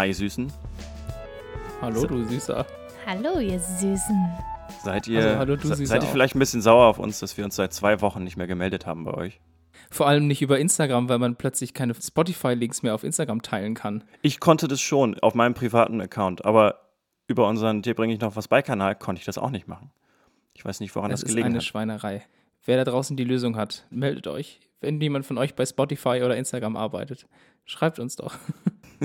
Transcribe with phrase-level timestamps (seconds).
[0.00, 0.50] Na, ihr Süßen,
[1.82, 2.64] Hallo, du Süßer.
[3.04, 4.28] Hallo, ihr Süßen.
[4.82, 7.18] seid ihr, Also, hallo, du se- Süßer seid ihr vielleicht ein bisschen sauer auf uns,
[7.20, 9.42] dass wir uns seit zwei Wochen nicht mehr gemeldet haben bei euch?
[9.90, 14.02] Vor allem nicht über Instagram, weil man plötzlich keine Spotify-Links mehr auf Instagram teilen kann.
[14.22, 16.80] Ich konnte das schon auf meinem privaten Account, aber
[17.26, 19.90] über unseren Dir bringe ich noch was bei Kanal konnte ich das auch nicht machen.
[20.54, 21.64] Ich weiß nicht, woran Das das, ist gelegen eine hat.
[21.64, 22.22] Schweinerei.
[22.64, 24.60] Wer da draußen die Lösung hat, meldet euch.
[24.80, 27.26] Wenn jemand von euch bei Spotify oder Instagram arbeitet,
[27.66, 28.38] schreibt uns doch.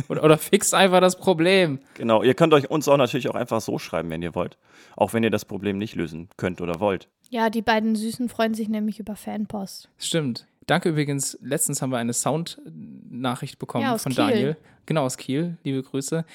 [0.09, 1.80] oder, oder fixt einfach das Problem.
[1.95, 4.58] Genau, ihr könnt euch uns auch natürlich auch einfach so schreiben, wenn ihr wollt.
[4.95, 7.09] Auch wenn ihr das Problem nicht lösen könnt oder wollt.
[7.30, 9.90] Ja, die beiden Süßen freuen sich nämlich über Fanpost.
[9.98, 10.48] Stimmt.
[10.68, 11.38] Danke übrigens.
[11.41, 14.23] Letztens haben wir eine Sound-Nachricht bekommen Ja, aus von Kiel.
[14.26, 14.58] Daniel.
[14.85, 15.58] Genau, aus Kiel.
[15.63, 16.26] Liebe Grüße.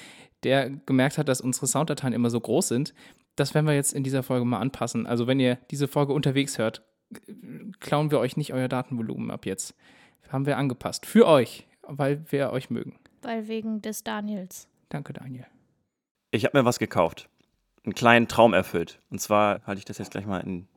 [0.43, 2.93] Der gemerkt hat, dass unsere Sounddateien immer so groß sind.
[3.35, 5.05] Das werden wir jetzt in dieser Folge mal anpassen.
[5.05, 6.83] Also, wenn ihr diese Folge unterwegs hört,
[7.79, 9.75] klauen wir euch nicht euer Datenvolumen ab jetzt.
[10.29, 11.05] Haben wir angepasst.
[11.05, 12.95] Für euch, weil wir euch mögen.
[13.21, 14.67] Weil wegen des Daniels.
[14.89, 15.45] Danke, Daniel.
[16.31, 17.29] Ich habe mir was gekauft.
[17.83, 18.99] Einen kleinen Traum erfüllt.
[19.09, 20.67] Und zwar halte ich das jetzt gleich mal in,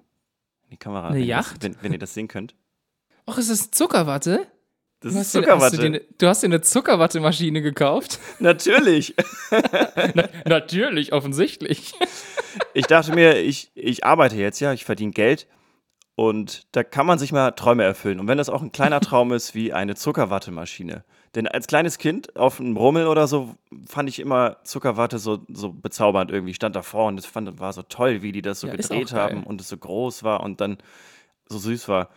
[0.65, 1.09] in die Kamera.
[1.09, 1.63] Eine wenn ihr das- Yacht?
[1.63, 2.55] Wenn, wenn ihr das sehen könnt.
[3.29, 4.47] Och, ist das Zuckerwatte?
[5.01, 5.77] Das Du ist dir- Zuckerwatte.
[5.77, 8.19] Hast du, dir, du hast dir eine Zuckerwattemaschine gekauft?
[8.39, 9.15] Natürlich.
[10.47, 11.95] Natürlich, offensichtlich.
[12.73, 15.47] Ich dachte mir, ich, ich arbeite jetzt ja, ich verdiene Geld
[16.15, 18.21] und da kann man sich mal Träume erfüllen.
[18.21, 21.05] Und wenn das auch ein kleiner Traum ist wie eine Zuckerwattemaschine.
[21.35, 25.73] Denn als kleines Kind auf einem Rummel oder so fand ich immer Zuckerwatte so, so
[25.73, 26.51] bezaubernd irgendwie.
[26.51, 29.13] Ich stand davor und das fand, war so toll, wie die das so Ja, gedreht
[29.13, 30.79] haben und es so groß war und dann
[31.49, 32.11] so süß war.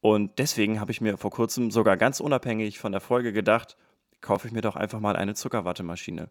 [0.00, 3.76] Und deswegen habe ich mir vor kurzem sogar ganz unabhängig von der Folge gedacht,
[4.20, 6.28] kaufe ich mir doch einfach mal eine Zuckerwattemaschine.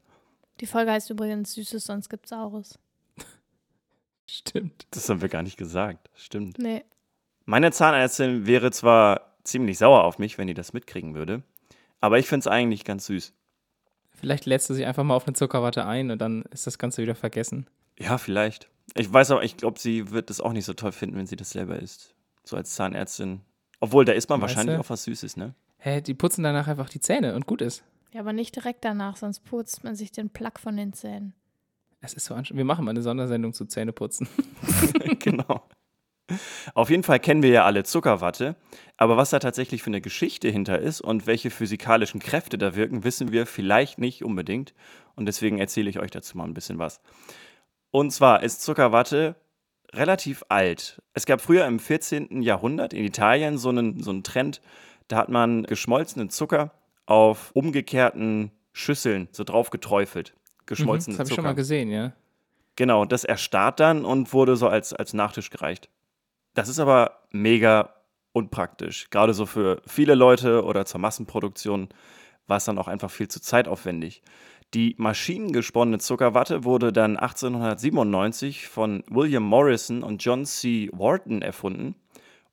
[0.59, 2.77] Die Folge heißt übrigens Süßes, sonst gibt's Saures.
[4.27, 4.85] Stimmt.
[4.91, 6.09] Das haben wir gar nicht gesagt.
[6.13, 6.57] Stimmt.
[6.57, 6.83] Nee.
[7.45, 11.43] Meine Zahnärztin wäre zwar ziemlich sauer auf mich, wenn die das mitkriegen würde,
[12.01, 13.33] aber ich finde es eigentlich ganz süß.
[14.13, 17.01] Vielleicht lädst du sie einfach mal auf eine Zuckerwatte ein und dann ist das Ganze
[17.01, 17.67] wieder vergessen.
[17.97, 18.69] Ja, vielleicht.
[18.95, 21.35] Ich weiß aber, ich glaube, sie wird das auch nicht so toll finden, wenn sie
[21.37, 22.13] das selber isst.
[22.43, 23.41] So als Zahnärztin.
[23.79, 24.81] Obwohl, da isst man Weißt wahrscheinlich du?
[24.81, 25.55] auch was Süßes, ne?
[25.77, 27.83] Hä, die putzen danach einfach die Zähne und gut ist.
[28.13, 31.33] Ja, aber nicht direkt danach, sonst putzt man sich den Plack von den Zähnen.
[32.01, 32.57] Es ist so anstrengend.
[32.57, 34.27] Wir machen mal eine Sondersendung zu Zähneputzen.
[35.19, 35.63] genau.
[36.73, 38.55] Auf jeden Fall kennen wir ja alle Zuckerwatte,
[38.97, 43.03] aber was da tatsächlich für eine Geschichte hinter ist und welche physikalischen Kräfte da wirken,
[43.03, 44.73] wissen wir vielleicht nicht unbedingt.
[45.15, 47.01] Und deswegen erzähle ich euch dazu mal ein bisschen was.
[47.91, 49.35] Und zwar ist Zuckerwatte
[49.93, 51.01] relativ alt.
[51.13, 52.41] Es gab früher im 14.
[52.41, 54.61] Jahrhundert in Italien so einen, so einen Trend,
[55.07, 56.71] da hat man geschmolzenen Zucker
[57.05, 60.33] auf umgekehrten Schüsseln so drauf geträufelt.
[60.33, 61.49] Mhm, Geschmolzenen das habe ich schon Zucker.
[61.49, 62.13] mal gesehen, ja.
[62.77, 65.89] Genau, das erstarrt dann und wurde so als, als Nachtisch gereicht.
[66.53, 67.93] Das ist aber mega
[68.33, 69.09] unpraktisch.
[69.09, 71.89] Gerade so für viele Leute oder zur Massenproduktion
[72.47, 74.21] war es dann auch einfach viel zu zeitaufwendig.
[74.73, 80.89] Die maschinengesponnene Zuckerwatte wurde dann 1897 von William Morrison und John C.
[80.93, 81.95] Wharton erfunden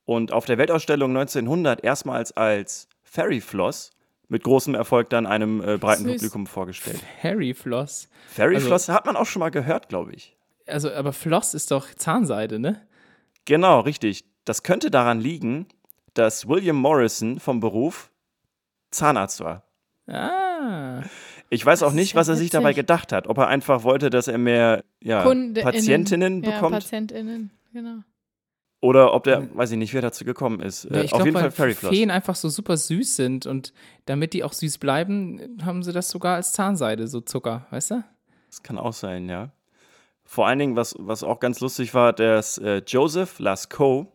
[0.05, 3.91] und auf der Weltausstellung 1900 erstmals als Fairy Floss
[4.29, 6.15] mit großem Erfolg dann einem äh, breiten Süß.
[6.17, 7.01] Publikum vorgestellt.
[7.23, 8.09] Harry Floss.
[8.29, 10.37] Fairy Also- Floss hat man auch schon mal gehört, glaube ich.
[10.67, 12.87] Also, aber Floss ist doch Zahnseide, ne?
[13.49, 14.27] Genau, richtig.
[14.45, 15.67] Das könnte daran liegen,
[16.13, 18.11] dass William Morrison vom Beruf
[18.91, 19.65] Zahnarzt war.
[20.07, 21.01] Ah.
[21.49, 23.27] Ich weiß auch nicht, ja was er sich dabei gedacht hat.
[23.27, 25.23] Ob er einfach wollte, dass er mehr ja.
[25.23, 28.03] Patientinnen Ja, bekommt PatientInnen, genau.
[28.83, 30.85] oder ob der, weiß ich nicht, wer dazu gekommen ist.
[30.85, 31.91] Ja, Äh, ich auf glaube, jeden Fall Fairy Floss.
[31.91, 33.73] Feen einfach so super süß sind und
[34.05, 38.05] damit die auch süß bleiben, haben sie das sogar als Zahnseide, so Zucker, weißt du?
[38.49, 39.53] Das kann auch sein, ja.
[40.31, 44.09] Vor allen Dingen, was, was auch ganz lustig war, dass äh, Joseph Lascaux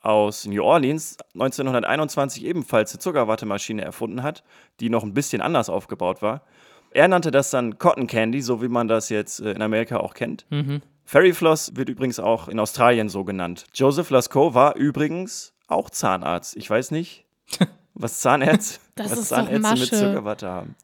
[0.00, 4.42] aus New Orleans 1921 ebenfalls eine Zuckerwattemaschine erfunden hat,
[4.80, 6.42] die noch ein bisschen anders aufgebaut war.
[6.90, 10.14] Er nannte das dann Cotton Candy, so wie man das jetzt äh, in Amerika auch
[10.14, 10.44] kennt.
[10.50, 10.82] Mhm.
[11.04, 13.66] Fairy Floss wird übrigens auch in Australien so genannt.
[13.74, 16.56] Joseph Lascaux war übrigens auch Zahnarzt.
[16.56, 17.26] Ich weiß nicht,
[17.94, 19.88] was Zahnärzte, was Zahnärzte mit.
[19.88, 20.74] Zuckerwatte haben.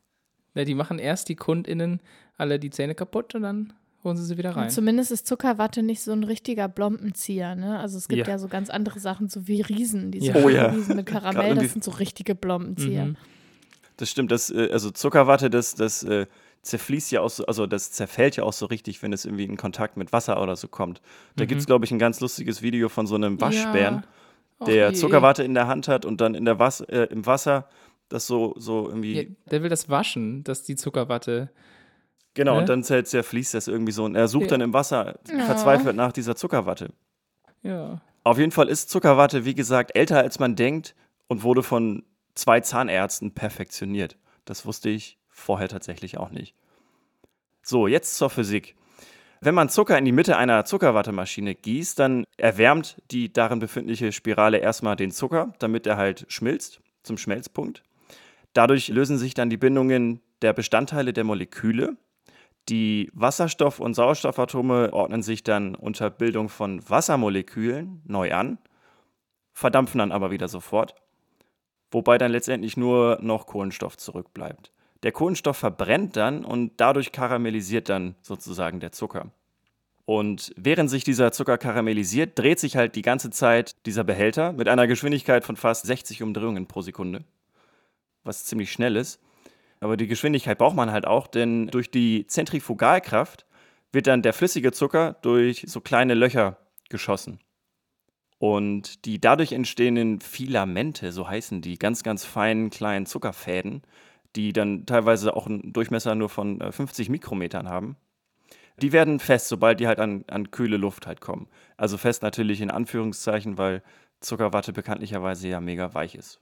[0.55, 2.01] Ja, die machen erst die KundInnen
[2.37, 3.73] alle die Zähne kaputt und dann
[4.05, 4.65] holen sie sie wieder rein.
[4.65, 7.79] Und zumindest ist Zuckerwatte nicht so ein richtiger Blombenzieher, ne?
[7.79, 8.35] Also es gibt Ja.
[8.35, 10.37] ja, so ganz andere Sachen, so wie Riesen, diese Ja.
[10.45, 10.67] Oh ja.
[10.71, 13.07] Riesen mit Karamell, das sind so richtige Blombenzieher.
[13.07, 13.17] Mhm.
[13.97, 16.27] Das stimmt, das, äh, also Zuckerwatte, das, das äh,
[16.63, 19.57] zerfließt ja auch so, also das zerfällt ja auch so richtig, wenn es irgendwie in
[19.57, 21.01] Kontakt mit Wasser oder so kommt.
[21.37, 21.49] Da Mhm.
[21.49, 23.97] gibt es, glaube ich, ein ganz lustiges Video von so einem Waschbären,
[24.61, 24.67] Ja.
[24.67, 24.95] Der je.
[24.95, 27.67] Zuckerwatte in der Hand hat und dann in der Was äh, im Wasser
[28.11, 29.15] das so, so irgendwie.
[29.23, 31.49] Ja, der will das waschen, dass die Zuckerwatte.
[32.35, 32.61] Genau, ne?
[32.61, 34.49] und dann zer- zerfließt das irgendwie so und er sucht Ja.
[34.51, 35.45] dann im Wasser Ja.
[35.47, 36.93] verzweifelt nach dieser Zuckerwatte.
[37.63, 38.01] Ja.
[38.25, 40.95] Auf jeden Fall ist Zuckerwatte, wie gesagt, älter als man denkt
[41.29, 42.05] und wurde von
[42.35, 44.17] zwei Zahnärzten perfektioniert.
[44.45, 46.55] Das wusste ich vorher tatsächlich auch nicht.
[47.63, 48.75] So, jetzt zur Physik.
[49.43, 54.59] Wenn man Zucker in die Mitte einer Zuckerwattemaschine gießt, dann erwärmt die darin befindliche Spirale
[54.59, 57.83] erstmal den Zucker, damit er halt schmilzt zum Schmelzpunkt.
[58.53, 61.97] Dadurch lösen sich dann die Bindungen der Bestandteile der Moleküle.
[62.69, 68.59] Die Wasserstoff- und Sauerstoffatome ordnen sich dann unter Bildung von Wassermolekülen neu an,
[69.53, 70.95] verdampfen dann aber wieder sofort,
[71.91, 74.73] wobei dann letztendlich nur noch Kohlenstoff zurückbleibt.
[75.03, 79.33] Der Kohlenstoff verbrennt dann und dadurch karamellisiert dann sozusagen der Zucker.
[80.05, 84.69] Und während sich dieser Zucker karamellisiert, dreht sich halt die ganze Zeit dieser Behälter mit
[84.69, 87.25] einer Geschwindigkeit von fast 60 Umdrehungen pro Sekunde,
[88.25, 89.21] was ziemlich schnell ist.
[89.81, 93.47] Aber die Geschwindigkeit braucht man halt auch, denn durch die Zentrifugalkraft
[93.93, 96.59] wird dann der flüssige Zucker durch so kleine Löcher
[96.91, 97.41] geschossen.
[98.39, 103.83] Und die dadurch entstehenden Filamente, so heißen die, ganz, ganz feinen kleinen Zuckerfäden,
[104.37, 107.97] die dann teilweise auch einen Durchmesser nur von 50 äh, Mikrometern haben.
[108.81, 111.49] Die werden fest, sobald die halt an, an kühle Luft halt kommen.
[111.77, 113.83] Also fest natürlich in Anführungszeichen, weil
[114.21, 116.41] Zuckerwatte bekanntlicherweise ja mega weich ist.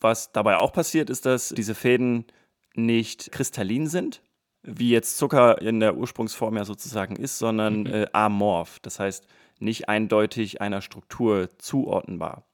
[0.00, 2.26] Was dabei auch passiert, ist, dass diese Fäden
[2.74, 4.22] nicht kristallin sind,
[4.62, 7.86] wie jetzt Zucker in der Ursprungsform ja sozusagen ist, sondern mhm.
[7.86, 8.78] äh, amorph.
[8.80, 9.26] Das heißt,
[9.58, 12.44] nicht eindeutig einer Struktur zuordnenbar.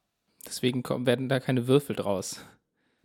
[0.46, 2.44] Deswegen kommen, werden da keine Würfel draus.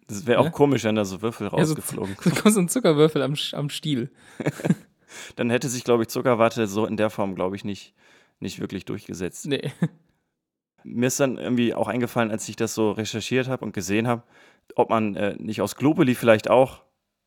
[0.08, 0.52] Das wäre auch ne?
[0.52, 4.12] komisch, wenn da so Würfel rausgeflogen ja, so, so ein Zuckerwürfel am, am Stiel.
[5.36, 7.94] Dann hätte sich, glaube ich, Zuckerwatte so in der Form, glaube ich, nicht,
[8.40, 9.48] nicht wirklich durchgesetzt.
[9.48, 9.72] Nee.
[10.84, 14.22] Mir ist dann irgendwie auch eingefallen, als ich das so recherchiert habe und gesehen habe,
[14.76, 16.85] ob man äh, nicht aus Globuli vielleicht auch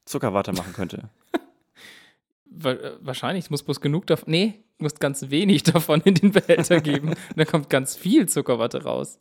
[0.09, 1.09] Zuckerwatte machen könnte.
[3.01, 4.31] Wahrscheinlich, es muss bloß genug davon.
[4.31, 7.11] Nee, muss ganz wenig davon in den Behälter geben.
[7.11, 9.21] Und dann kommt ganz viel Zuckerwatte raus.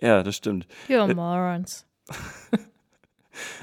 [0.00, 0.66] Ja, das stimmt.
[0.88, 1.86] You're äh, morons.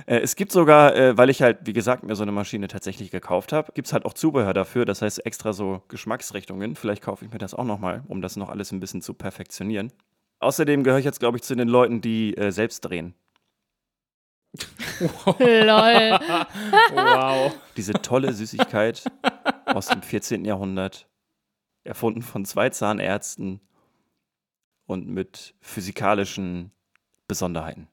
[0.07, 3.11] Äh, es gibt sogar, äh, weil ich halt, wie gesagt, mir so eine Maschine tatsächlich
[3.11, 4.83] gekauft habe, gibt es halt auch Zubehör dafür.
[4.83, 6.75] Das heißt extra so Geschmacksrichtungen.
[6.75, 9.91] Vielleicht kaufe ich mir das auch nochmal, um das noch alles ein bisschen zu perfektionieren.
[10.39, 13.13] Außerdem gehöre ich jetzt, glaube ich, zu den Leuten, die selbst drehen.
[15.39, 16.19] Lol.
[16.93, 17.55] wow.
[17.77, 19.03] Diese tolle Süßigkeit
[19.65, 20.45] aus dem 14.
[20.45, 21.07] Jahrhundert,
[21.83, 23.61] erfunden von zwei Zahnärzten
[24.85, 26.71] und mit physikalischen
[27.27, 27.87] Besonderheiten.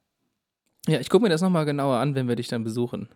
[0.88, 3.08] Ja, ich gucke mir das nochmal genauer an, wenn wir dich dann besuchen.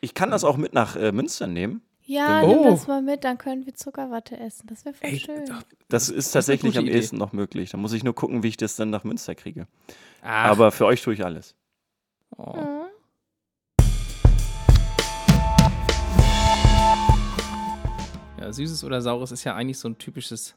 [0.00, 1.82] Ich kann das auch mit nach äh, Münster nehmen.
[2.06, 2.48] Ja, oh.
[2.48, 4.66] nimm das mal mit, dann können wir Zuckerwatte essen.
[4.66, 5.44] Das wäre voll Ey, schön.
[5.88, 7.70] Das ist tatsächlich am ehesten noch möglich.
[7.70, 9.66] Da muss ich nur gucken, wie ich das dann nach Münster kriege.
[10.22, 10.50] Ach.
[10.50, 11.54] Aber für euch tue ich alles.
[12.36, 12.52] Oh.
[18.44, 20.54] Ja, Süßes oder Saures ist ja eigentlich so ein typisches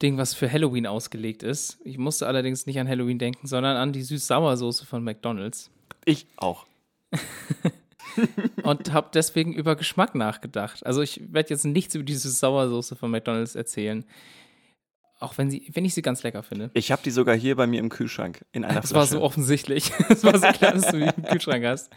[0.00, 1.78] Ding, was für Halloween ausgelegt ist.
[1.84, 5.70] Ich musste allerdings nicht an Halloween denken, sondern an die Süß-Sauersoße von McDonald's.
[6.04, 6.66] Ich auch.
[8.62, 10.86] und habe deswegen über Geschmack nachgedacht.
[10.86, 14.04] Also ich werde jetzt nichts über diese Sauersoße von McDonald's erzählen.
[15.18, 16.70] Auch wenn, sie, wenn ich sie ganz lecker finde.
[16.74, 19.00] Ich habe die sogar hier bei mir im Kühlschrank in einer das Flasche.
[19.00, 19.90] Das war so offensichtlich.
[20.08, 21.90] Es war so klar, dass du die im Kühlschrank hast.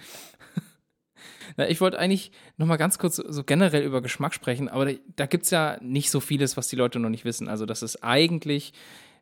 [1.56, 4.92] Na, ich wollte eigentlich noch mal ganz kurz so generell über Geschmack sprechen, aber da,
[5.16, 7.48] da gibt es ja nicht so vieles, was die Leute noch nicht wissen.
[7.48, 8.74] Also, dass es eigentlich,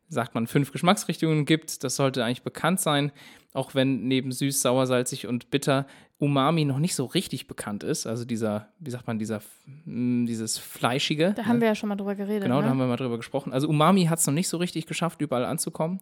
[0.08, 1.84] sagt man, fünf Geschmacksrichtungen gibt.
[1.84, 3.12] Das sollte eigentlich bekannt sein,
[3.52, 5.86] auch wenn neben süß, sauer, salzig und bitter
[6.18, 8.06] Umami noch nicht so richtig bekannt ist.
[8.06, 9.42] Also dieser, wie sagt man, dieser,
[9.84, 11.34] hm, dieses Fleischige.
[11.34, 11.48] Da ne?
[11.48, 12.44] haben wir ja schon mal drüber geredet.
[12.44, 12.62] Genau, ne?
[12.62, 13.52] da haben wir mal drüber gesprochen.
[13.52, 16.00] Also Umami hat es noch nicht so richtig geschafft, überall anzukommen.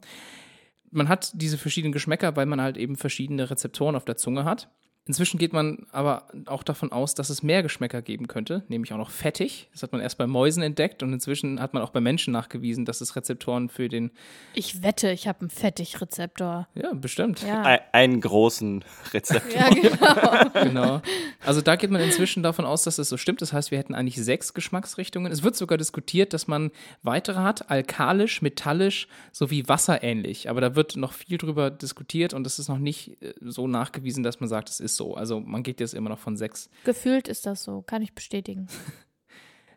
[0.90, 4.68] Man hat diese verschiedenen Geschmäcker, weil man halt eben verschiedene Rezeptoren auf der Zunge hat.
[5.06, 8.96] Inzwischen geht man aber auch davon aus, dass es mehr Geschmäcker geben könnte, nämlich auch
[8.96, 9.68] noch fettig.
[9.73, 12.87] Das hat man erst bei Mäusen entdeckt und inzwischen hat man auch bei Menschen nachgewiesen,
[12.87, 14.12] dass es Rezeptoren für den.
[14.54, 16.68] Ich wette, ich habe einen Fettigrezeptor.
[16.75, 17.42] Ja, bestimmt.
[17.42, 17.61] Ja.
[17.62, 18.82] Ein, einen großen
[19.12, 19.61] Rezeptor.
[19.61, 20.62] Ja, genau.
[20.64, 21.02] genau.
[21.44, 23.42] Also da geht man inzwischen davon aus, dass es so stimmt.
[23.42, 25.30] Das heißt, wir hätten eigentlich sechs Geschmacksrichtungen.
[25.30, 26.70] Es wird sogar diskutiert, dass man
[27.02, 30.49] weitere hat, alkalisch, metallisch sowie wasserähnlich.
[30.49, 34.23] Aber da wird noch viel drüber diskutiert und es ist noch nicht äh, so nachgewiesen,
[34.23, 35.14] dass man sagt, es ist ist so.
[35.14, 36.70] Also man geht jetzt immer noch von sechs.
[36.84, 38.68] Gefühlt ist das so, kann ich bestätigen.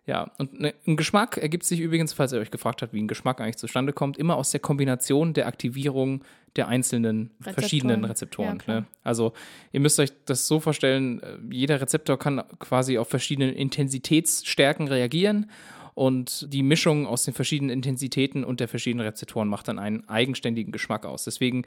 [0.10, 3.10] Ja, und ne, ein Geschmack ergibt sich übrigens, falls ihr euch gefragt habt, wie ein
[3.10, 6.24] Geschmack eigentlich zustande kommt, immer aus der Kombination der Aktivierung
[6.56, 7.54] der einzelnen Rezeptoren.
[7.54, 8.64] verschiedenen Rezeptoren.
[8.68, 8.86] Ja, ne?
[9.04, 9.34] Also
[9.74, 15.52] ihr müsst euch das so vorstellen, äh, jeder Rezeptor kann quasi auf verschiedene Intensitätsstärken reagieren
[15.94, 20.72] und die Mischung aus den verschiedenen Intensitäten und der verschiedenen Rezeptoren macht dann einen eigenständigen
[20.72, 21.26] Geschmack aus.
[21.26, 21.66] Deswegen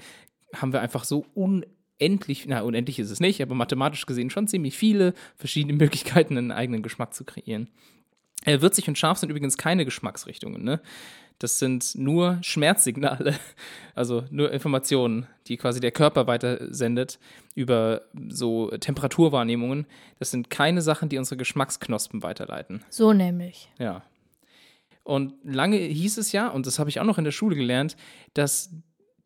[0.56, 4.48] haben wir einfach so unendlich unendlich, na, unendlich ist es nicht, aber mathematisch gesehen schon
[4.48, 7.68] ziemlich viele verschiedene Möglichkeiten, einen eigenen Geschmack zu kreieren.
[8.44, 10.80] Äh, würzig und scharf sind übrigens keine Geschmacksrichtungen, ne?
[11.38, 13.34] Das sind nur Schmerzsignale,
[13.94, 17.18] also nur Informationen, die quasi der Körper weitersendet
[17.54, 19.86] über so Temperaturwahrnehmungen.
[20.18, 22.84] Das sind keine Sachen, die unsere Geschmacksknospen weiterleiten.
[22.90, 23.70] So nämlich.
[23.78, 24.02] Ja.
[25.02, 27.96] Und lange hieß es ja, und das habe ich auch noch in der Schule gelernt,
[28.34, 28.70] dass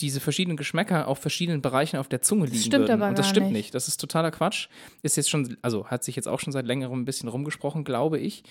[0.00, 3.02] diese verschiedenen Geschmäcker auf verschiedenen Bereichen auf der Zunge liegen stimmt würden.
[3.02, 3.54] aber und das stimmt nicht.
[3.54, 3.74] nicht.
[3.74, 4.68] Das ist totaler Quatsch.
[5.02, 8.18] Ist jetzt schon, also hat sich jetzt auch schon seit längerem ein bisschen rumgesprochen, glaube
[8.18, 8.42] ich.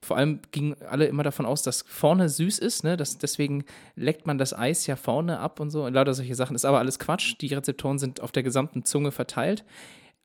[0.00, 2.96] Vor allem gingen alle immer davon aus, dass vorne süß ist, ne?
[2.96, 5.84] Das, deswegen leckt man das Eis ja vorne ab und so.
[5.84, 6.56] Und lauter solche Sachen.
[6.56, 7.36] Ist aber alles Quatsch.
[7.40, 9.64] Die Rezeptoren sind auf der gesamten Zunge verteilt.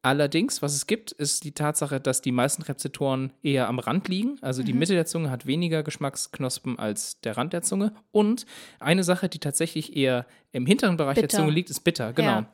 [0.03, 4.37] Allerdings, was es gibt, ist die Tatsache, dass die meisten Rezeptoren eher am Rand liegen.
[4.41, 4.65] Also Mhm.
[4.65, 7.93] die Mitte der Zunge hat weniger Geschmacksknospen als der Rand der Zunge.
[8.11, 8.45] Und
[8.79, 11.37] eine Sache, die tatsächlich eher im hinteren Bereich der Bitter.
[11.37, 12.13] Zunge liegt, ist bitter.
[12.13, 12.27] Genau.
[12.31, 12.45] Ja.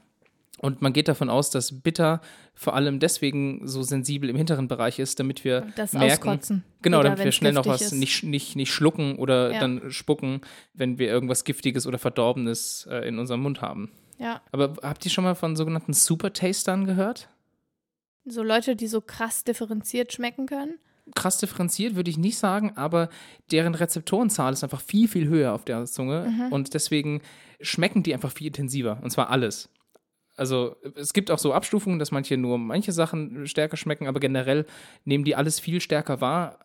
[0.59, 2.19] Und man geht davon aus, dass bitter
[2.55, 6.63] vor allem deswegen so sensibel im hinteren Bereich ist, damit wir Das merken, Auskotzen.
[6.81, 7.91] genau, Wieder, damit wir schnell noch was ist.
[7.93, 9.59] nicht, nicht, nicht schlucken oder Ja.
[9.59, 10.41] dann spucken,
[10.73, 13.91] wenn wir irgendwas Giftiges oder Verdorbenes äh, in unserem Mund haben.
[14.17, 14.41] Ja.
[14.51, 17.29] Aber habt ihr schon mal von sogenannten Super-Tastern gehört?
[18.29, 20.79] So Leute, die so krass differenziert schmecken können.
[21.15, 23.07] krass differenziert, würde ich nicht sagen, aber
[23.51, 27.21] deren Rezeptorenzahl ist einfach viel, viel höher auf der Zunge und deswegen
[27.61, 29.69] schmecken die einfach viel intensiver und zwar alles.
[30.35, 34.65] Also es gibt auch so Abstufungen, dass manche nur manche Sachen stärker schmecken, aber generell
[35.05, 36.59] nehmen die alles viel stärker wahr.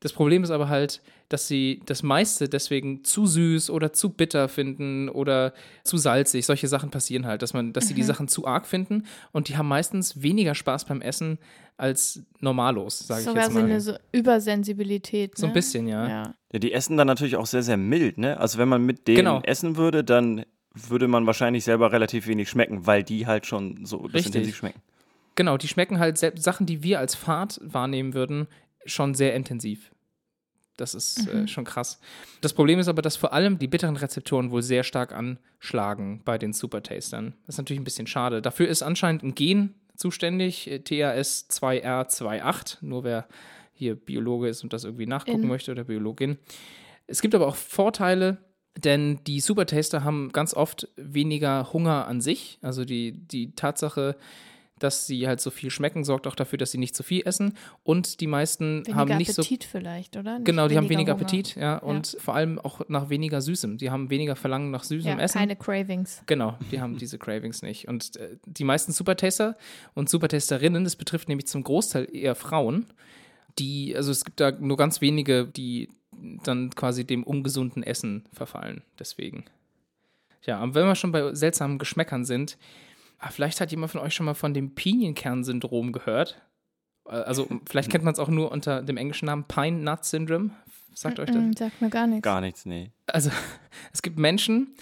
[0.00, 4.48] Das Problem ist aber halt, dass sie das meiste deswegen zu süß oder zu bitter
[4.48, 5.52] finden oder
[5.84, 6.46] zu salzig.
[6.46, 9.56] Solche Sachen passieren halt, dass man, dass sie die Sachen zu arg finden und die
[9.56, 11.38] haben meistens weniger Spaß beim Essen
[11.76, 13.66] als normalos, sage ich Sogar jetzt so mal.
[13.66, 15.36] eine so Übersensibilität.
[15.36, 15.54] So ein ne?
[15.54, 16.08] bisschen, ja.
[16.08, 16.34] Ja.
[16.52, 18.38] Ja, die essen dann natürlich auch sehr, sehr mild, ne?
[18.40, 19.40] Also wenn man mit denen Genau.
[19.42, 24.08] essen würde, dann würde man wahrscheinlich selber relativ wenig schmecken, weil die halt schon so
[24.08, 24.80] intensiv schmecken.
[25.34, 28.48] Genau, die schmecken halt selbst Sachen, die wir als Fahrt wahrnehmen würden,
[28.88, 29.92] schon sehr intensiv.
[30.76, 31.98] Das ist äh, schon krass.
[32.40, 36.38] Das Problem ist aber, dass vor allem die bitteren Rezeptoren wohl sehr stark anschlagen bei
[36.38, 37.34] den Supertastern.
[37.46, 38.40] Das ist natürlich ein bisschen schade.
[38.40, 43.26] Dafür ist anscheinend ein Gen zuständig, äh, TAS2R28, nur wer
[43.72, 45.48] hier Biologe ist und das irgendwie nachgucken In.
[45.48, 46.38] möchte oder Biologin.
[47.06, 48.38] Es gibt aber auch Vorteile,
[48.76, 52.58] denn die Supertaster haben ganz oft weniger Hunger an sich.
[52.62, 54.16] Also die, die Tatsache,
[54.78, 57.54] dass sie halt so viel schmecken, sorgt auch dafür, dass sie nicht zu viel essen.
[57.82, 60.32] Und die meisten Weniger haben nicht Appetit vielleicht, oder?
[60.32, 60.38] so.
[60.38, 61.22] Nicht Genau, die haben weniger Hunger.
[61.22, 61.78] Appetit, ja.
[61.78, 63.78] Und vor allem auch nach weniger Süßem.
[63.78, 65.38] Die haben weniger Verlangen nach süßem Ja, Essen.
[65.38, 66.22] keine Cravings.
[66.26, 67.88] Genau, die haben diese Cravings nicht.
[67.88, 69.56] Und äh, die meisten Supertaster
[69.94, 72.86] und Supertasterinnen, das betrifft nämlich zum Großteil eher Frauen,
[73.58, 75.88] die, also es gibt da nur ganz wenige, die
[76.44, 78.82] dann quasi dem ungesunden Essen verfallen.
[78.98, 79.44] Deswegen.
[80.44, 82.56] Ja, und wenn wir schon bei seltsamen Geschmäckern sind,
[83.18, 86.40] ah, vielleicht hat jemand von euch schon mal von dem Pinienkern-Syndrom gehört.
[87.06, 90.50] Äh, Also, vielleicht kennt man es auch nur unter dem englischen Namen Pine Nut Syndrome.
[90.94, 91.58] Sagt euch das?
[91.58, 92.22] Sagt mir gar nichts.
[92.22, 92.90] Gar nichts, nee.
[93.06, 93.30] Also,
[93.92, 94.74] es gibt Menschen,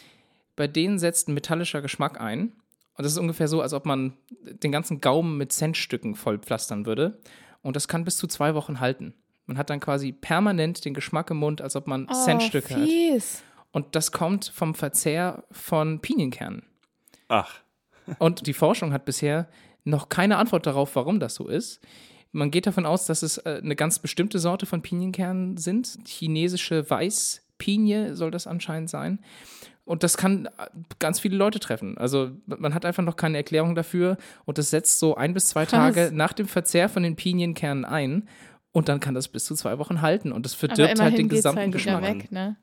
[0.56, 2.52] bei denen setzt ein metallischer Geschmack ein.
[2.98, 7.18] Und das ist ungefähr so, als ob man den ganzen Gaumen mit Centstücken vollpflastern würde.
[7.60, 9.12] Und das kann bis zu zwei Wochen halten.
[9.44, 12.82] Man hat dann quasi permanent den Geschmack im Mund, als ob man Oh, Centstücke hat.
[12.82, 13.42] fies.
[13.70, 16.62] Und das kommt vom Verzehr von Pinienkernen.
[17.28, 17.60] Ach,
[18.18, 19.48] Und die Forschung hat bisher
[19.84, 21.80] noch keine Antwort darauf, warum das so ist.
[22.32, 25.98] Man geht davon aus, dass es äh, eine ganz bestimmte Sorte von Pinienkernen sind.
[26.06, 29.20] Chinesische Weißpinie soll das anscheinend sein.
[29.84, 30.50] Und das kann äh,
[30.98, 31.96] ganz viele Leute treffen.
[31.96, 34.18] Also man hat einfach noch keine Erklärung dafür.
[34.44, 35.94] Und das setzt so ein bis zwei Krass.
[35.94, 38.28] Tage nach dem Verzehr von den Pinienkernen ein.
[38.72, 40.32] Und dann kann das bis zu zwei Wochen halten.
[40.32, 42.02] Und das verdirbt halt den gesamten halt Geschmack.
[42.02, 42.56] weg, ne?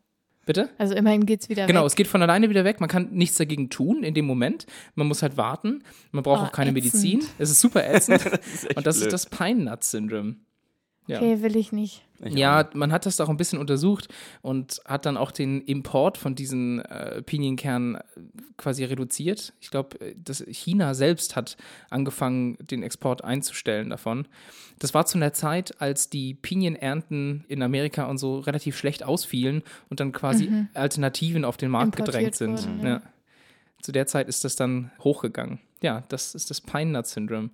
[0.45, 0.69] Bitte?
[0.77, 1.87] Also immerhin geht's wieder Genau, weg.
[1.87, 2.79] es geht von alleine wieder weg.
[2.81, 4.65] Man kann nichts dagegen tun in dem Moment.
[4.95, 5.83] Man muss halt warten.
[6.11, 6.93] Man braucht Oh, auch keine ätzend.
[6.93, 7.23] Medizin.
[7.37, 8.25] Es ist super ätzend.
[8.31, 9.07] das ist echt Und das blöd.
[9.07, 10.35] ist das Pine Nut Syndrome.
[11.07, 11.17] Ja.
[11.17, 12.05] Okay, will ich nicht.
[12.23, 14.07] Ich Ja, man hat das auch ein bisschen untersucht
[14.41, 18.01] und hat dann auch den Import von diesen äh, Pinienkernen äh,
[18.55, 19.53] quasi reduziert.
[19.59, 21.57] Ich glaube, äh, China selbst hat
[21.89, 24.27] angefangen, den Export einzustellen davon.
[24.79, 29.61] Das war zu einer Zeit, als die Pinienernten in Amerika und so relativ schlecht ausfielen
[29.89, 32.65] und dann quasi Alternativen auf den Markt Importiert gedrängt sind.
[32.65, 32.89] wurden, ja.
[32.89, 33.01] ja.
[33.81, 35.59] Zu der Zeit ist das dann hochgegangen.
[35.81, 37.49] Ja, das ist das Pine Nut Syndrome.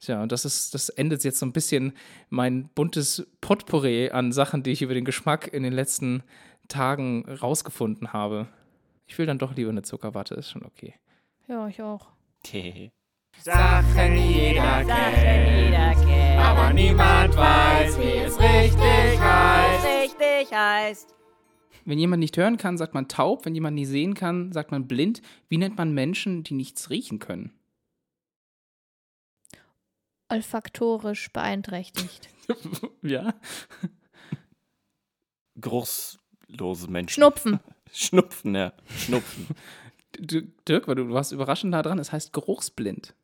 [0.00, 1.92] Tja, und das ist, das endet jetzt so ein bisschen
[2.28, 6.22] mein buntes Potpourri an Sachen, die ich über den Geschmack in den letzten
[6.68, 8.48] Tagen rausgefunden habe.
[9.06, 10.94] Ich will dann doch lieber eine Zuckerwatte, ist schon okay.
[11.48, 12.08] Ja, ich auch.
[12.44, 12.90] Okay.
[13.38, 19.86] Sachen jeder kennt, aber niemand weiß, wie es richtig heißt.
[19.86, 21.14] richtig heißt.
[21.84, 23.46] Wenn jemand nicht hören kann, sagt man taub.
[23.46, 25.22] Wenn jemand nicht sehen kann, sagt man blind.
[25.48, 27.52] Wie nennt man Menschen, die nichts riechen können?
[30.28, 32.28] Olfaktorisch beeinträchtigt.
[33.02, 33.34] ja.
[35.56, 37.14] geruchslose Menschen.
[37.14, 37.60] Schnupfen.
[37.92, 38.72] Schnupfen, ja.
[38.96, 39.48] Schnupfen.
[40.18, 43.14] Dirk, weil du, warst überraschend nah dran, es heißt geruchsblind.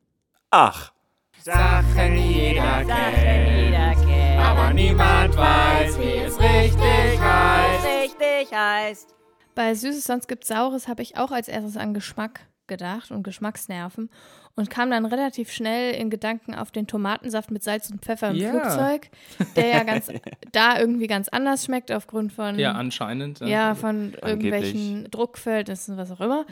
[0.51, 0.93] Ach,
[1.39, 7.87] Sachen jeder kennt, aber niemand weiß, wie es richtig heißt.
[7.87, 9.15] richtig heißt.
[9.55, 14.11] Bei Süßes, sonst gibt's Saures habe ich auch als erstes an Geschmack gedacht und Geschmacksnerven
[14.55, 18.37] und kam dann relativ schnell in Gedanken auf den Tomatensaft mit Salz und Pfeffer im
[18.37, 18.51] Ja.
[18.51, 19.11] Flugzeug,
[19.57, 20.09] der ja ganz
[20.53, 23.41] da irgendwie ganz anders schmeckt aufgrund von Ja, anscheinend.
[23.41, 24.23] ja, von Angeblich.
[24.29, 26.47] irgendwelchen Druckverhältnissen, was auch immer.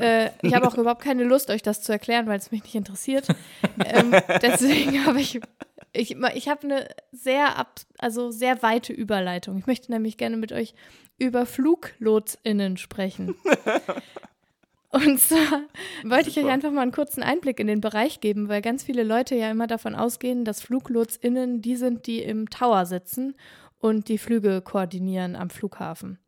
[0.00, 2.74] Äh, ich habe auch überhaupt keine Lust, euch das zu erklären, weil es mich nicht
[2.74, 3.26] interessiert.
[3.84, 5.40] ähm, deswegen habe ich,
[5.92, 9.58] ich, ich habe eine sehr ab, also sehr weite Überleitung.
[9.58, 10.74] Ich möchte nämlich gerne mit euch
[11.18, 13.34] über FluglotsInnen sprechen.
[14.92, 15.62] Und zwar
[16.04, 19.02] wollte ich euch einfach mal einen kurzen Einblick in den Bereich geben, weil ganz viele
[19.02, 23.34] Leute ja immer davon ausgehen, dass FluglotsInnen die sind, die im Tower sitzen
[23.80, 26.18] und die Flüge koordinieren am Flughafen.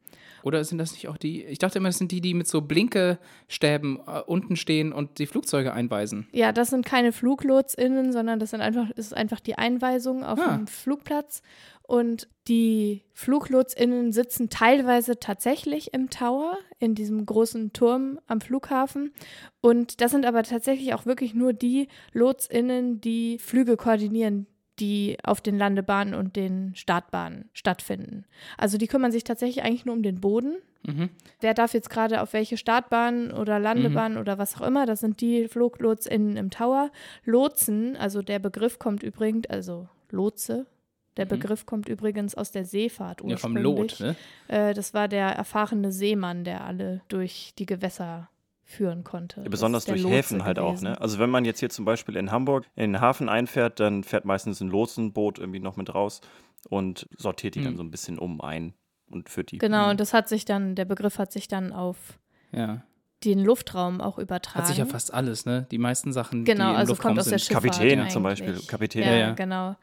[0.42, 1.42] Oder sind das nicht auch die?
[1.44, 5.26] Ich dachte immer, das sind die, die mit so Blinkestäben äh, unten stehen und die
[5.26, 6.28] Flugzeuge einweisen.
[6.32, 10.56] Ja, das sind keine FluglotsInnen, sondern das sind einfach, ist einfach die Einweisung auf Ah.
[10.56, 11.42] dem Flugplatz.
[11.86, 19.12] Und die FluglotsInnen sitzen teilweise tatsächlich im Tower, in diesem großen Turm am Flughafen.
[19.60, 24.46] Und das sind aber tatsächlich auch wirklich nur die LotsInnen, die Flüge koordinieren,
[24.78, 28.24] die auf den Landebahnen und den Startbahnen stattfinden.
[28.56, 30.56] Also die kümmern sich tatsächlich eigentlich nur um den Boden.
[30.86, 31.10] Mhm.
[31.40, 35.20] Wer darf jetzt gerade auf welche Startbahn oder Landebahn oder was auch immer, das sind
[35.20, 36.90] die FluglotsInnen im Tower.
[37.24, 40.66] Lotsen, also der Begriff kommt übrigens, also Lotse,
[41.16, 43.98] der Begriff kommt übrigens aus der Seefahrt Ja, vom ursprünglich.
[43.98, 44.16] Lot, ne?
[44.48, 48.28] Äh, das war der erfahrene Seemann, der alle durch die Gewässer
[48.66, 49.42] führen konnte.
[49.42, 50.98] Ja, besonders durch Lotse Häfen halt auch, ne?
[51.00, 54.24] Also wenn man jetzt hier zum Beispiel in Hamburg in den Hafen einfährt, dann fährt
[54.24, 56.22] meistens ein Lotsenboot irgendwie noch mit raus
[56.70, 57.76] und sortiert die dann Mhm.
[57.76, 58.72] so ein bisschen um ein
[59.10, 59.58] und führt die.
[59.58, 62.18] Genau, und das hat sich dann, der Begriff hat sich dann auf
[62.52, 62.82] Ja.
[63.22, 64.60] den Luftraum auch übertragen.
[64.60, 65.66] Hat sich ja fast alles, ne?
[65.70, 67.46] Die meisten Sachen, Genau, die im also Luftraum kommt aus der sind.
[67.46, 68.40] Schifffahrt Kapitän zum eigentlich.
[68.46, 69.02] Beispiel, Kapitän.
[69.02, 69.30] Ja, Ja, ja.
[69.34, 69.76] genau.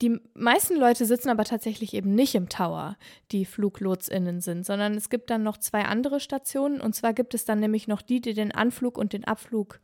[0.00, 2.96] Die meisten Leute sitzen aber tatsächlich eben nicht im Tower,
[3.32, 6.80] die FluglotsInnen sind, sondern es gibt dann noch zwei andere Stationen.
[6.80, 9.80] Und zwar gibt es dann nämlich noch die, die den Anflug und den Abflug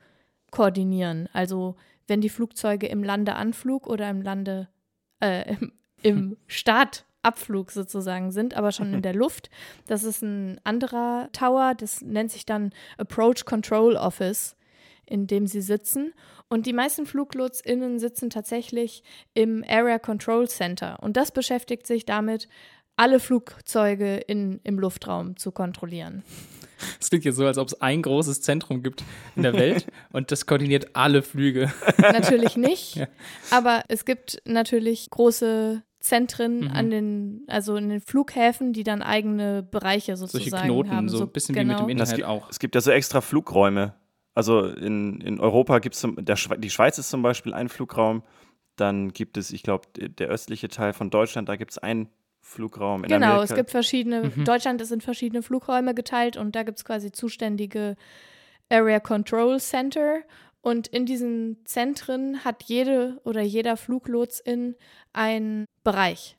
[0.52, 1.28] koordinieren.
[1.32, 1.74] Also
[2.06, 4.68] wenn die Flugzeuge im Landeanflug oder im Lande,
[5.18, 5.72] äh, im,
[6.02, 9.50] im Startabflug sozusagen sind, aber schon in der Luft.
[9.88, 14.54] Das ist ein anderer Tower, das nennt sich dann Approach Control Office,
[15.06, 16.14] in dem sie sitzen.
[16.54, 19.02] Und die meisten FluglotsInnen sitzen tatsächlich
[19.34, 20.98] im Area Control Center.
[21.02, 22.46] Und das beschäftigt sich damit,
[22.94, 26.22] alle Flugzeuge in, im Luftraum zu kontrollieren.
[27.00, 29.02] Es klingt jetzt so, als ob es ein großes Zentrum gibt
[29.34, 31.72] in der Welt und das koordiniert alle Flüge.
[31.98, 33.08] Natürlich nicht, Ja.
[33.50, 36.70] aber es gibt natürlich große Zentren Mhm.
[36.70, 41.08] an den, also in den Flughäfen, die dann eigene Bereiche sozusagen Solche Knoten, haben.
[41.08, 42.48] so ein bisschen wie mit dem Internet gibt, auch.
[42.48, 43.94] es gibt ja so extra Flugräume.
[44.34, 46.06] Also in, in Europa gibt es,
[46.58, 48.22] die Schweiz ist zum Beispiel ein Flugraum.
[48.76, 52.08] Dann gibt es, ich glaube, der östliche Teil von Deutschland, da gibt es einen
[52.40, 53.04] Flugraum.
[53.04, 53.44] In Genau, Amerika.
[53.44, 54.44] es gibt verschiedene, Mhm.
[54.44, 57.96] Deutschland ist in verschiedene Flugräume geteilt und da gibt es quasi zuständige
[58.68, 60.22] Area Control Center.
[60.60, 64.74] Und in diesen Zentren hat jede oder jeder Fluglotsin
[65.12, 66.36] einen Bereich,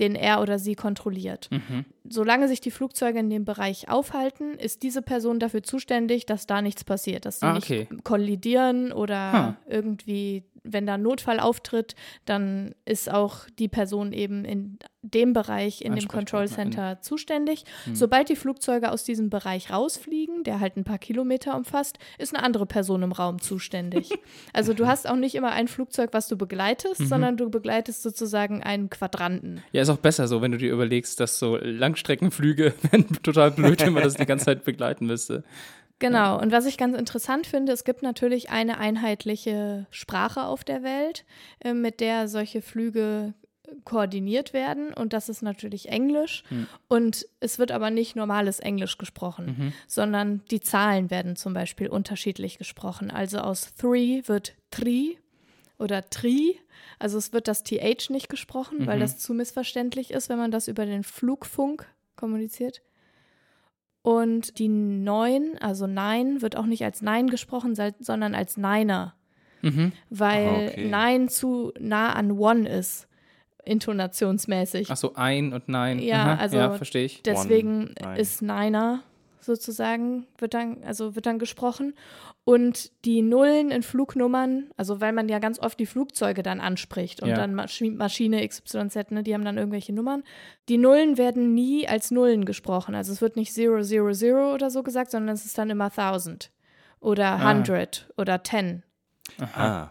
[0.00, 1.48] den er oder sie kontrolliert.
[1.50, 1.84] Mhm.
[2.08, 6.62] Solange sich die Flugzeuge in dem Bereich aufhalten, ist diese Person dafür zuständig, dass da
[6.62, 7.88] nichts passiert, dass sie Ah, nicht okay.
[8.02, 9.72] kollidieren oder Huh.
[9.72, 15.82] irgendwie, wenn da ein Notfall auftritt, dann ist auch die Person eben in dem Bereich,
[15.82, 16.48] in dem Control.
[16.48, 17.64] Center zuständig.
[17.84, 17.94] Hm.
[17.94, 22.42] Sobald die Flugzeuge aus diesem Bereich rausfliegen, der halt ein paar Kilometer umfasst, ist eine
[22.42, 24.08] andere Person im Raum zuständig.
[24.54, 27.06] also du hast auch nicht immer ein Flugzeug, was du begleitest, Mhm.
[27.06, 29.62] sondern du begleitest sozusagen einen Quadranten.
[29.72, 33.80] Ja, ist auch besser so, wenn du dir überlegst, dass so Langstreckenflüge wären total blöd,
[33.80, 35.44] wenn man das die ganze Zeit begleiten müsste.
[36.00, 40.82] Genau, und was ich ganz interessant finde, es gibt natürlich eine einheitliche Sprache auf der
[40.82, 41.24] Welt,
[41.60, 43.34] äh, mit der solche Flüge
[43.84, 46.66] koordiniert werden und das ist natürlich Englisch Hm.
[46.88, 49.72] und es wird aber nicht normales Englisch gesprochen, Mhm.
[49.86, 53.10] sondern die Zahlen werden zum Beispiel unterschiedlich gesprochen.
[53.10, 55.18] Also aus three wird tri
[55.78, 56.60] oder tri,
[56.98, 59.00] also es wird das th nicht gesprochen, weil Mhm.
[59.00, 62.82] das zu missverständlich ist, wenn man das über den Flugfunk kommuniziert.
[64.04, 69.14] Und die Neun, also Nein, wird auch nicht als Nein gesprochen, sondern als Niner,
[69.62, 69.92] Mhm.
[70.10, 70.88] weil Ah, okay.
[70.90, 73.08] Nein zu nah an One ist,
[73.64, 74.90] intonationsmäßig.
[74.90, 76.00] Ach so, ein und nein.
[76.00, 77.22] Ja, Aha, also ja, verstehe ich.
[77.22, 78.18] Deswegen One, Nine.
[78.18, 79.02] ist Niner
[79.44, 81.94] sozusagen wird dann, also wird dann gesprochen.
[82.44, 87.22] Und die Nullen in Flugnummern, also weil man ja ganz oft die Flugzeuge dann anspricht
[87.22, 87.36] und Ja.
[87.36, 90.24] dann Masch Maschine XYZ, ne, die haben dann irgendwelche Nummern.
[90.68, 92.94] Die Nullen werden nie als Nullen gesprochen.
[92.94, 96.50] Also es wird nicht 000 oder so gesagt, sondern es ist dann immer 1000
[97.00, 97.50] oder Ah.
[97.52, 98.82] 100 oder 10.
[99.54, 99.88] Ah.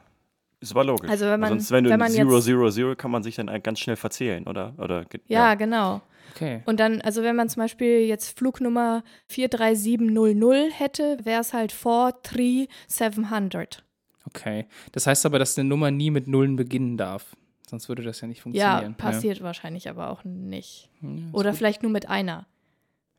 [0.59, 1.09] Ist aber logisch.
[1.09, 3.35] Also wenn man- Sonst, wenn du wenn man Zero, jetzt- Zero, Zero, kann man sich
[3.35, 4.73] dann ganz schnell verzählen, oder?
[4.77, 6.01] oder ge- Ja, genau.
[6.35, 6.61] Okay.
[6.65, 13.83] Und dann, also wenn man zum Beispiel jetzt Flugnummer 43700 hätte, wäre es halt 43700.
[14.27, 14.65] Okay.
[14.91, 17.35] Das heißt aber, dass eine Nummer nie mit Nullen beginnen darf.
[17.69, 18.95] Sonst würde das ja nicht Ja, funktionieren.
[18.95, 20.89] passiert wahrscheinlich aber auch nicht.
[21.01, 21.09] Ja.
[21.09, 21.57] Ja, Oder gut.
[21.57, 22.45] vielleicht nur mit einer.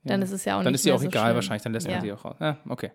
[0.05, 0.24] Dann Ja.
[0.27, 1.35] ist es ja auch Dann nicht ist sie auch so egal schlimm.
[1.37, 2.00] wahrscheinlich, dann lässt man Ja.
[2.03, 2.37] sie auch raus.
[2.40, 2.90] Ja, okay.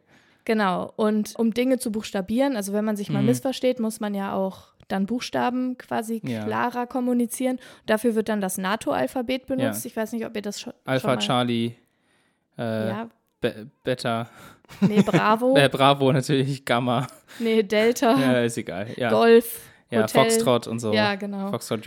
[0.46, 0.94] Genau.
[0.96, 3.28] Und um Dinge zu buchstabieren, also wenn man sich mal Mhm.
[3.28, 6.44] missversteht, muss man ja auch dann Buchstaben quasi Ja.
[6.44, 7.58] klarer kommunizieren.
[7.86, 9.86] Dafür wird dann das NATO-Alphabet benutzt.
[9.86, 9.90] Ja.
[9.90, 11.76] Ich weiß nicht, ob ihr das schon, Alpha, schon Charlie,
[12.58, 13.10] äh, Ja,
[13.42, 14.30] Be Beta,
[14.82, 17.08] nee, Bravo, äh, Bravo natürlich, Gamma.
[17.40, 18.88] nee, Delta, Ja, ist egal.
[18.98, 20.24] Ja, Golf, ja Hotel.
[20.24, 20.92] Foxtrot und so.
[20.94, 21.50] Ja, genau.
[21.52, 21.86] Foxtrot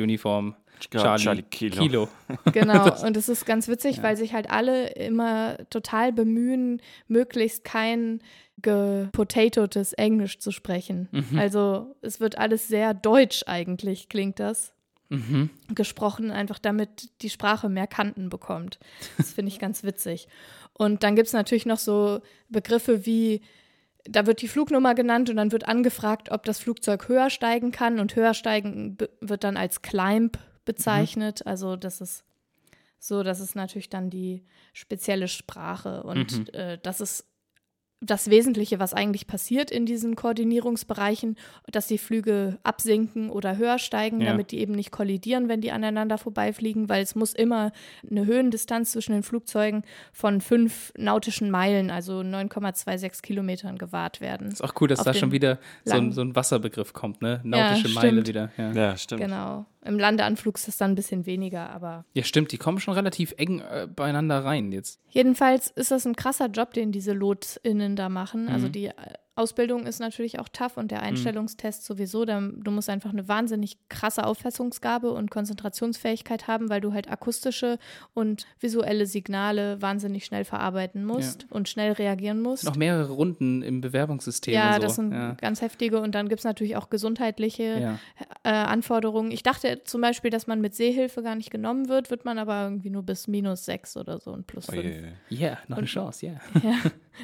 [0.91, 1.77] Charlie, Charlie Kilo.
[1.83, 2.09] Kilo.
[2.53, 4.03] Genau, und es ist ganz witzig, Ja.
[4.03, 8.21] weil sich halt alle immer total bemühen, möglichst kein
[8.61, 11.09] gepotatotes Englisch zu sprechen.
[11.13, 11.39] Mhm.
[11.39, 14.73] Also es wird alles sehr deutsch eigentlich, klingt das.
[15.09, 15.51] Mhm.
[15.75, 18.79] Gesprochen, einfach damit die Sprache mehr Kanten bekommt.
[19.19, 20.27] Das finde ich ganz witzig.
[20.73, 23.43] Und dann gibt es natürlich noch so Begriffe wie,
[24.05, 28.01] da wird die Flugnummer genannt und dann wird angefragt, ob das Flugzeug höher steigen kann.
[28.01, 31.47] Und höher steigen wird dann als Climb bezeichnet.
[31.47, 32.25] Also das ist
[32.99, 36.03] so, das ist natürlich dann die spezielle Sprache.
[36.05, 36.47] Und Mhm.
[36.55, 37.27] äh, das ist
[38.05, 41.37] das Wesentliche, was eigentlich passiert in diesen Koordinierungsbereichen,
[41.71, 44.31] dass die Flüge absinken oder höher steigen, Ja.
[44.33, 47.71] damit die eben nicht kollidieren, wenn die aneinander vorbeifliegen, weil es muss immer
[48.09, 54.49] eine Höhendistanz zwischen den Flugzeugen von fünf nautischen Meilen, also 9,26 Kilometern gewahrt werden.
[54.49, 57.41] Ist auch cool, dass Auf da schon wieder so ein, so ein Wasserbegriff kommt, ne?
[57.45, 58.51] Nautische Ja, Meile wieder.
[58.57, 58.73] Ja.
[58.73, 59.21] Ja, stimmt.
[59.23, 59.67] Genau.
[59.85, 63.35] Im Landeanflug ist das dann ein bisschen weniger, aber ja, stimmt, die kommen schon relativ
[63.37, 65.01] eng äh, beieinander rein jetzt.
[65.09, 68.49] Jedenfalls ist das ein krasser Job, den diese LotInnen da machen.
[68.49, 68.73] Also Mhm.
[68.73, 68.95] die äh,
[69.35, 72.25] Ausbildung ist natürlich auch tough und der Einstellungstest sowieso.
[72.25, 77.79] Da, du musst einfach eine wahnsinnig krasse Auffassungsgabe und Konzentrationsfähigkeit haben, weil du halt akustische
[78.15, 82.65] und visuelle Signale wahnsinnig schnell verarbeiten musst und schnell reagieren musst.
[82.65, 84.81] Noch mehrere Runden im Bewerbungssystem ja, und so.
[84.83, 85.33] das sind ja.
[85.35, 86.01] ganz heftige.
[86.01, 87.99] Und dann gibt es natürlich auch gesundheitliche Ja.
[88.45, 89.31] äh, Anforderungen.
[89.31, 92.65] Ich dachte zum Beispiel, dass man mit Seehilfe gar nicht genommen wird, wird man aber
[92.65, 94.85] irgendwie nur bis minus sechs oder so und plus Oh fünf.
[95.31, 95.39] je.
[95.41, 96.33] Yeah, noch eine Chance, ja.
[96.63, 96.77] Ja,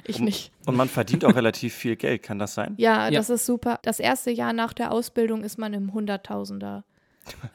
[0.05, 0.53] ich nicht.
[0.66, 2.75] Und man verdient auch relativ viel Geld, kann das sein?
[2.79, 3.19] Ja, Ja.
[3.19, 3.79] das ist super.
[3.83, 6.85] Das erste Jahr nach der Ausbildung ist man im Hunderttausender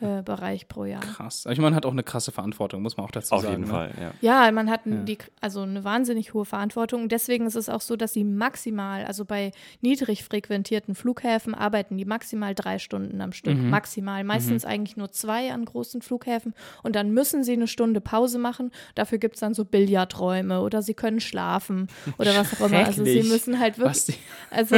[0.01, 1.01] äh, Bereich pro Jahr.
[1.01, 1.45] Krass.
[1.45, 3.53] Aber ich meine, man hat auch eine krasse Verantwortung, muss man auch dazu Auf sagen.
[3.53, 3.69] jeden ne?
[3.69, 4.45] Fall, ja.
[4.45, 4.95] Ja, man hat Ja.
[5.03, 7.03] die, also eine wahnsinnig hohe Verantwortung.
[7.03, 11.97] Und deswegen ist es auch so, dass sie maximal, also bei niedrig frequentierten Flughäfen arbeiten
[11.97, 13.57] die maximal drei Stunden am Stück.
[13.57, 13.69] Mhm.
[13.69, 14.23] Maximal.
[14.23, 16.53] Meistens eigentlich nur zwei an großen Flughäfen.
[16.83, 18.71] Und dann müssen sie eine Stunde Pause machen.
[18.95, 22.85] Dafür gibt es dann so Billardräume oder sie können schlafen oder was auch immer.
[22.85, 24.75] Also sie müssen halt wirklich, also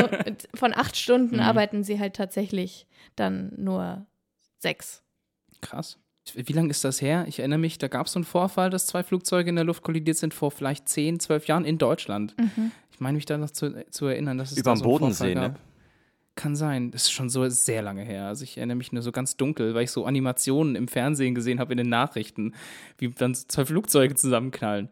[0.54, 1.42] von acht Stunden Mhm.
[1.42, 4.06] arbeiten sie halt tatsächlich dann nur
[4.66, 5.04] sechs.
[5.62, 6.00] krass.
[6.34, 7.26] Wie lange ist das her?
[7.28, 9.84] Ich erinnere mich, da gab es so einen Vorfall, dass zwei Flugzeuge in der Luft
[9.84, 12.36] kollidiert sind vor vielleicht 10, 12 Jahren in Deutschland.
[12.40, 12.72] Mhm.
[12.92, 15.34] Ich meine mich da noch zu, zu erinnern, dass es Überm da so einen Bodensee,
[15.34, 15.54] Vorfall ne?
[15.54, 15.60] gab.
[16.34, 16.90] Kann sein.
[16.90, 18.26] Das ist schon so sehr lange her.
[18.26, 21.60] Also ich erinnere mich nur so ganz dunkel, weil ich so Animationen im Fernsehen gesehen
[21.60, 22.56] habe in den Nachrichten,
[22.98, 24.90] wie dann zwei Flugzeuge zusammenknallen.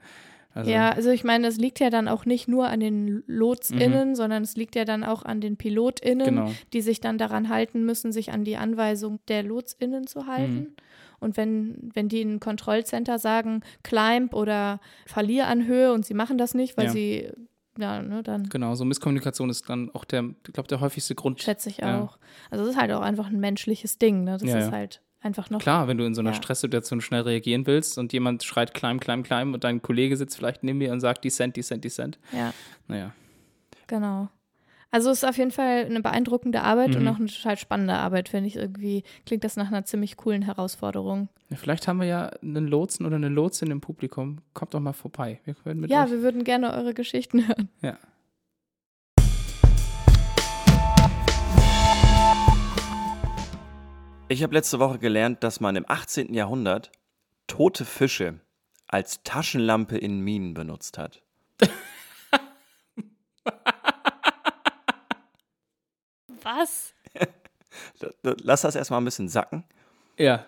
[0.55, 4.15] Also, Ja, also ich meine, es liegt ja dann auch nicht nur an den LotsInnen,
[4.15, 6.51] sondern es liegt ja dann auch an den PilotInnen, Genau.
[6.73, 10.55] die sich dann daran halten müssen, sich an die Anweisung der LotsInnen zu halten.
[10.59, 10.75] Mhm.
[11.19, 16.37] Und wenn, wenn die in Kontrollcenter sagen, climb oder verlier an Höhe und sie machen
[16.37, 16.91] das nicht, weil Ja.
[16.91, 17.29] sie,
[17.79, 21.41] ja, ne, dann Genau, so Misskommunikation ist dann auch der, ich glaube, der häufigste Grund.
[21.41, 22.03] schätze ich Ja.
[22.03, 22.19] auch.
[22.51, 24.37] Also es ist halt auch einfach ein menschliches Ding, ne?
[24.39, 25.59] Das Ja, ist halt einfach noch.
[25.59, 26.35] Klar, wenn du in so einer Ja.
[26.35, 30.63] Stresssituation schnell reagieren willst und jemand schreit climb, climb, climb und dein Kollege sitzt vielleicht
[30.63, 32.19] neben dir und sagt Descent, Descent, Descent.
[32.31, 32.53] Ja,
[32.87, 33.13] Naja.
[33.87, 34.29] genau.
[34.91, 37.07] Also es ist auf jeden Fall eine beeindruckende Arbeit und Mhm.
[37.07, 39.03] auch eine total spannende Arbeit, finde ich irgendwie.
[39.25, 41.29] Klingt das nach einer ziemlich coolen Herausforderung.
[41.49, 44.37] Ja, vielleicht haben wir ja einen Lotsen oder eine Lotsin im Publikum.
[44.53, 45.39] Kommt doch mal vorbei.
[45.45, 46.11] Wir mit Ja, euch.
[46.11, 47.69] wir würden gerne eure Geschichten hören.
[47.81, 47.97] Ja.
[54.33, 56.33] Ich habe letzte Woche gelernt, dass man im 18.
[56.33, 56.91] Jahrhundert
[57.45, 58.39] tote Fische
[58.87, 61.21] als Taschenlampe in Minen benutzt hat.
[66.41, 66.95] Was?
[68.23, 69.65] Lass das erstmal ein bisschen sacken.
[70.17, 70.47] Ja.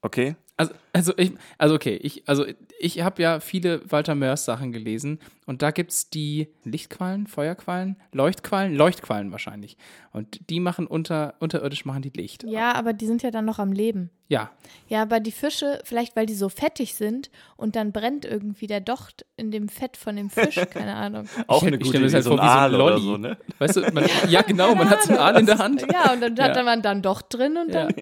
[0.00, 0.34] Okay?
[0.60, 2.44] Also, also, ich, also okay, ich, also
[2.80, 7.94] ich habe ja viele Walter Mörs Sachen gelesen und da gibt es die Lichtquallen, Feuerquallen,
[8.12, 9.76] Leuchtquallen, Leuchtquallen wahrscheinlich.
[10.12, 12.42] Und die machen unter, unterirdisch machen die Licht.
[12.42, 14.10] Ja, aber die sind ja dann noch am Leben.
[14.26, 14.50] Ja,
[14.88, 18.80] Ja, aber die Fische, vielleicht weil die so fettig sind und dann brennt irgendwie der
[18.80, 21.28] Docht in dem Fett von dem Fisch, keine Ahnung.
[21.46, 23.02] Auch Ich- eine ich gute mir Idee, so ein halt so ein Aal oder Lolli.
[23.02, 23.36] so, ne?
[23.58, 25.82] weißt du, man, ja genau, man hat so einen Aal in der Hand.
[25.92, 26.62] Ja, und dann hat Ja.
[26.64, 27.86] man dann Docht drin und Ja.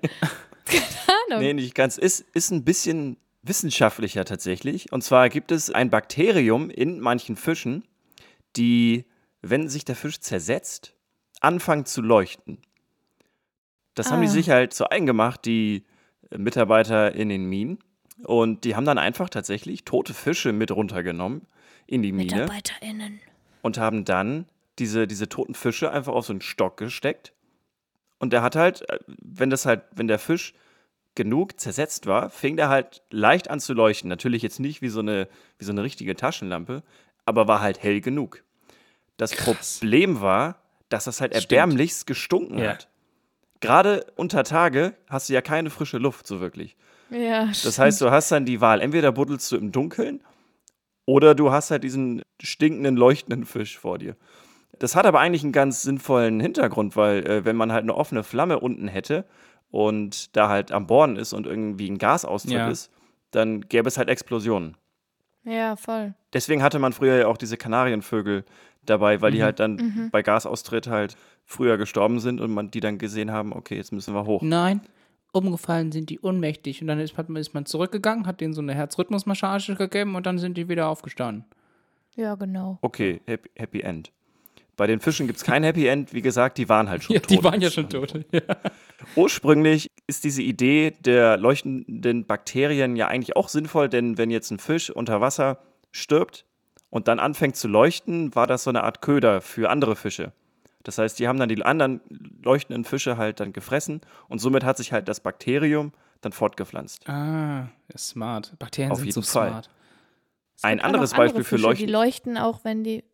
[0.70, 0.84] keine
[1.28, 1.40] Ahnung.
[1.40, 1.98] Nee, nicht ganz.
[1.98, 4.92] Ist, ist ein bisschen wissenschaftlicher tatsächlich.
[4.92, 7.84] Und zwar gibt es ein Bakterium in manchen Fischen,
[8.56, 9.04] die,
[9.42, 10.94] wenn sich der Fisch zersetzt,
[11.40, 12.58] anfangen zu leuchten.
[13.94, 14.30] Das haben die Ah.
[14.30, 15.84] sich halt so eingemacht, die
[16.36, 17.78] Mitarbeiter in den Minen.
[18.24, 21.42] Und die haben dann einfach tatsächlich tote Fische mit runtergenommen
[21.86, 23.20] in die Mine MitarbeiterInnen.
[23.62, 24.46] und haben dann
[24.78, 27.32] diese, diese toten Fische einfach auf so einen Stock gesteckt.
[28.18, 30.54] Und der hat halt, äh, wenn das halt, wenn der Fisch
[31.14, 34.08] genug zersetzt war, fing der halt leicht an zu leuchten.
[34.08, 36.82] Natürlich jetzt nicht wie so eine, wie so eine richtige Taschenlampe,
[37.24, 38.42] aber war halt hell genug.
[39.16, 39.78] Das Krass.
[39.80, 40.56] Problem war,
[40.90, 41.50] dass das halt Stimmt.
[41.52, 42.70] erbärmlichst gestunken Ja.
[42.72, 42.88] hat.
[43.60, 46.76] Gerade unter Tage hast du ja keine frische Luft so wirklich.
[47.08, 50.20] Ja, Das heißt, du hast dann die Wahl, entweder buddelst du im Dunkeln
[51.06, 54.16] oder du hast halt diesen stinkenden, leuchtenden Fisch vor dir.
[54.78, 58.22] Das hat aber eigentlich einen ganz sinnvollen Hintergrund, weil äh, wenn man halt eine offene
[58.22, 59.24] Flamme unten hätte
[59.70, 62.68] und da halt am Borden ist und irgendwie ein Gasaustritt Ja.
[62.68, 62.90] ist,
[63.30, 64.76] dann gäbe es halt Explosionen.
[65.44, 66.14] ja, voll.
[66.32, 68.44] Deswegen hatte man früher ja auch diese Kanarienvögel
[68.84, 69.42] dabei, weil die Mhm.
[69.42, 70.10] halt dann Mhm.
[70.10, 74.14] bei Gasaustritt halt früher gestorben sind und man die dann gesehen haben, okay, jetzt müssen
[74.14, 74.42] wir hoch.
[74.42, 74.80] Nein,
[75.32, 76.82] umgefallen sind die ohnmächtig.
[76.82, 80.38] Und dann ist, hat ist man zurückgegangen, hat denen so eine Herzrhythmusmassage gegeben und dann
[80.38, 81.44] sind die wieder aufgestanden.
[82.14, 82.78] Ja, genau.
[82.82, 84.10] Okay, Happy, Happy End.
[84.76, 86.12] Bei den Fischen gibt es kein Happy End.
[86.12, 87.30] Wie gesagt, die waren halt schon Ja, tot.
[87.30, 88.12] die waren ja schon tot.
[88.32, 88.42] Ja.
[89.14, 94.58] Ursprünglich ist diese Idee der leuchtenden Bakterien ja eigentlich auch sinnvoll, denn wenn jetzt ein
[94.58, 95.58] Fisch unter Wasser
[95.92, 96.44] stirbt
[96.90, 100.32] und dann anfängt zu leuchten, war das so eine Art Köder für andere Fische.
[100.82, 102.00] Das heißt, die haben dann die anderen
[102.42, 107.08] leuchtenden Fische halt dann gefressen und somit hat sich halt das Bakterium dann fortgepflanzt.
[107.08, 108.54] Ah, smart.
[108.58, 109.48] Bakterien Auf sind jeden so Fall.
[109.50, 109.70] smart.
[110.56, 113.04] Es Ein anderes andere Beispiel für Fische, Leuchten- Die leuchten auch, wenn die,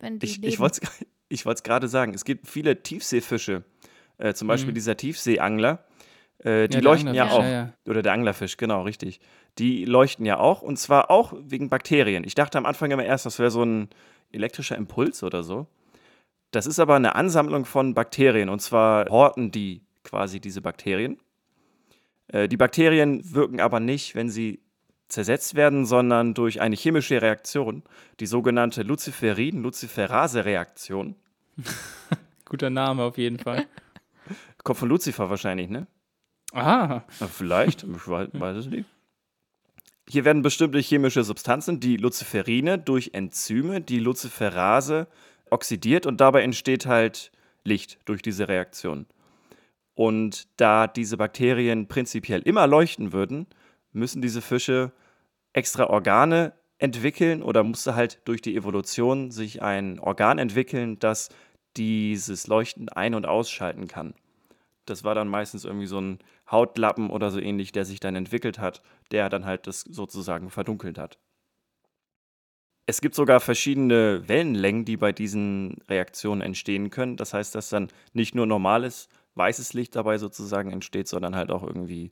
[0.00, 0.48] wenn die Ich, leben.
[1.28, 3.64] ich wollte es gerade sagen, es gibt viele Tiefseefische,
[4.18, 4.74] äh, zum Beispiel Mhm.
[4.74, 5.84] dieser Tiefseeangler,
[6.38, 7.42] äh, die der leuchten ja auch.
[7.42, 7.72] Ja, ja.
[7.86, 9.20] Oder der Anglerfisch, genau, richtig.
[9.58, 12.24] Die leuchten ja auch und zwar auch wegen Bakterien.
[12.24, 13.88] Ich dachte am Anfang immer erst, das wäre so ein
[14.32, 15.66] elektrischer Impuls oder so.
[16.52, 21.18] Das ist aber eine Ansammlung von Bakterien und zwar horten die quasi diese Bakterien.
[22.28, 24.60] Äh, die Bakterien wirken aber nicht, wenn sie
[25.10, 27.82] zersetzt werden, sondern durch eine chemische Reaktion,
[28.20, 31.16] die sogenannte Luciferin-Luciferase-Reaktion.
[32.44, 33.66] Guter Name auf jeden Fall.
[34.64, 35.86] Kommt von Lucifer wahrscheinlich, ne?
[36.52, 37.04] Aha.
[37.32, 38.88] Vielleicht, ich weiß es nicht.
[40.08, 45.06] Hier werden bestimmte chemische Substanzen, die Luciferine, durch Enzyme, die Luciferase,
[45.50, 47.30] oxidiert und dabei entsteht halt
[47.62, 49.06] Licht durch diese Reaktion.
[49.94, 53.46] Und da diese Bakterien prinzipiell immer leuchten würden,
[53.92, 54.92] müssen diese Fische
[55.52, 61.28] extra Organe entwickeln oder musste halt durch die Evolution sich ein Organ entwickeln, das
[61.76, 64.14] dieses Leuchten ein- und ausschalten kann.
[64.86, 66.18] Das war dann meistens irgendwie so ein
[66.50, 68.82] Hautlappen oder so ähnlich, der sich dann entwickelt hat,
[69.12, 71.18] der dann halt das sozusagen verdunkelt hat.
[72.86, 77.16] Es gibt sogar verschiedene Wellenlängen, die bei diesen Reaktionen entstehen können.
[77.16, 81.62] Das heißt, dass dann nicht nur normales weißes Licht dabei sozusagen entsteht, sondern halt auch
[81.62, 82.10] irgendwie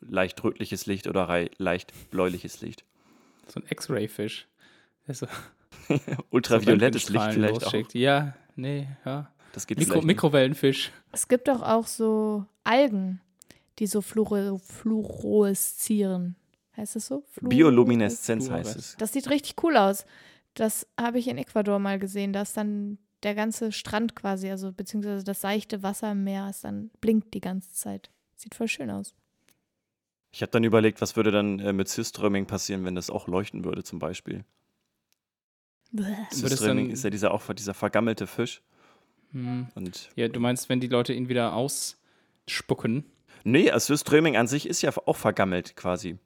[0.00, 2.84] leicht rötliches Licht oder leicht bläuliches Licht.
[3.46, 4.46] So ein X-Ray-Fisch.
[5.06, 5.26] Der so
[6.30, 7.62] Ultraviolettes so Licht vielleicht auch.
[7.72, 7.94] losschickt.
[7.94, 9.30] Ja, nee, ja.
[9.52, 10.00] Das geht Mikro.
[10.02, 10.92] Mikrowellenfisch.
[11.12, 13.20] Es gibt doch auch so Algen,
[13.80, 16.36] die so fluore, fluoreszieren.
[16.76, 17.24] Heißt es so?
[17.32, 18.76] Fluor- Biolumineszenz Fluoreszenz.
[18.76, 18.96] heißt es.
[18.98, 20.04] Das sieht richtig cool aus.
[20.54, 25.24] Das habe ich in Ecuador mal gesehen, dass dann der ganze Strand quasi, also beziehungsweise
[25.24, 28.10] das seichte Wasser im Meer ist dann blinkt die ganze Zeit.
[28.36, 29.14] Sieht voll schön aus.
[30.32, 33.64] Ich habe dann überlegt, was würde dann äh, mit Surströmming passieren, wenn das auch leuchten
[33.64, 34.44] würde zum Beispiel.
[35.92, 38.62] Dann- ist ja dieser, auch dieser vergammelte Fisch.
[39.32, 39.68] Hm.
[39.74, 43.04] Und Ja, du meinst, wenn die Leute ihn wieder ausspucken?
[43.44, 46.18] nee, also Surströmming an sich ist ja auch vergammelt quasi.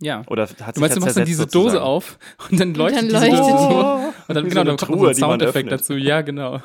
[0.00, 0.22] Ja.
[0.28, 1.72] Oder hat Du meinst, du machst dann diese sozusagen.
[1.72, 2.18] Dose auf
[2.50, 3.74] und dann leuchtet dann diese leuchtet Dose die.
[3.74, 5.94] Oh, Und dann, genau, dann kommt Truhe, so ein Soundeffekt dazu.
[5.94, 6.62] Ja, genau.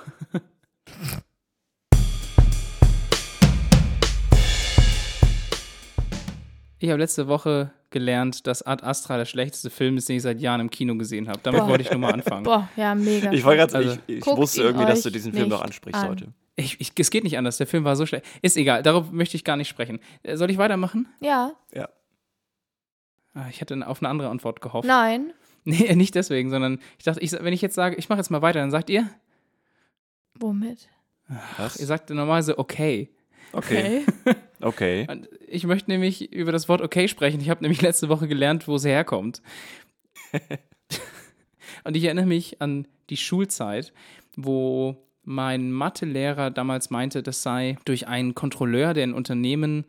[6.83, 10.41] Ich habe letzte Woche gelernt, dass Ad Astra der schlechteste Film ist, den ich seit
[10.41, 11.39] Jahren im Kino gesehen habe.
[11.41, 11.69] Damit Boah.
[11.69, 12.43] wollte ich nur mal anfangen.
[12.43, 13.31] Boah, ja, mega.
[13.31, 16.09] Ich war gerade, Also, ich, ich wusste irgendwie, dass du diesen Film noch ansprichst an.
[16.09, 16.33] heute.
[16.57, 17.55] Ich, ich, es geht nicht anders.
[17.55, 18.25] Der Film war so schlecht.
[18.41, 18.83] Ist egal.
[18.83, 20.01] Darauf möchte ich gar nicht sprechen.
[20.23, 21.07] Äh, Soll ich weitermachen?
[21.21, 21.87] ja, Ja.
[23.33, 24.85] Ah, Ich hätte auf eine andere Antwort gehofft.
[24.85, 25.31] Nein.
[25.63, 28.41] Nee, nicht deswegen, sondern ich dachte, ich, wenn ich jetzt sage, ich mache jetzt mal
[28.41, 29.09] weiter, dann sagt ihr,
[30.37, 30.89] Womit?
[31.55, 31.77] Was?
[31.77, 33.09] ihr sagt normalerweise okay.
[33.53, 34.03] Okay.
[34.63, 35.05] Okay.
[35.09, 37.41] Und ich möchte nämlich über das Wort okay sprechen.
[37.41, 39.41] Ich habe nämlich letzte Woche gelernt, wo es herkommt.
[41.83, 43.91] Und ich erinnere mich an die Schulzeit,
[44.37, 49.83] wo mein Mathelehrer damals meinte, das sei durch einen Kontrolleur, der ein Unternehmen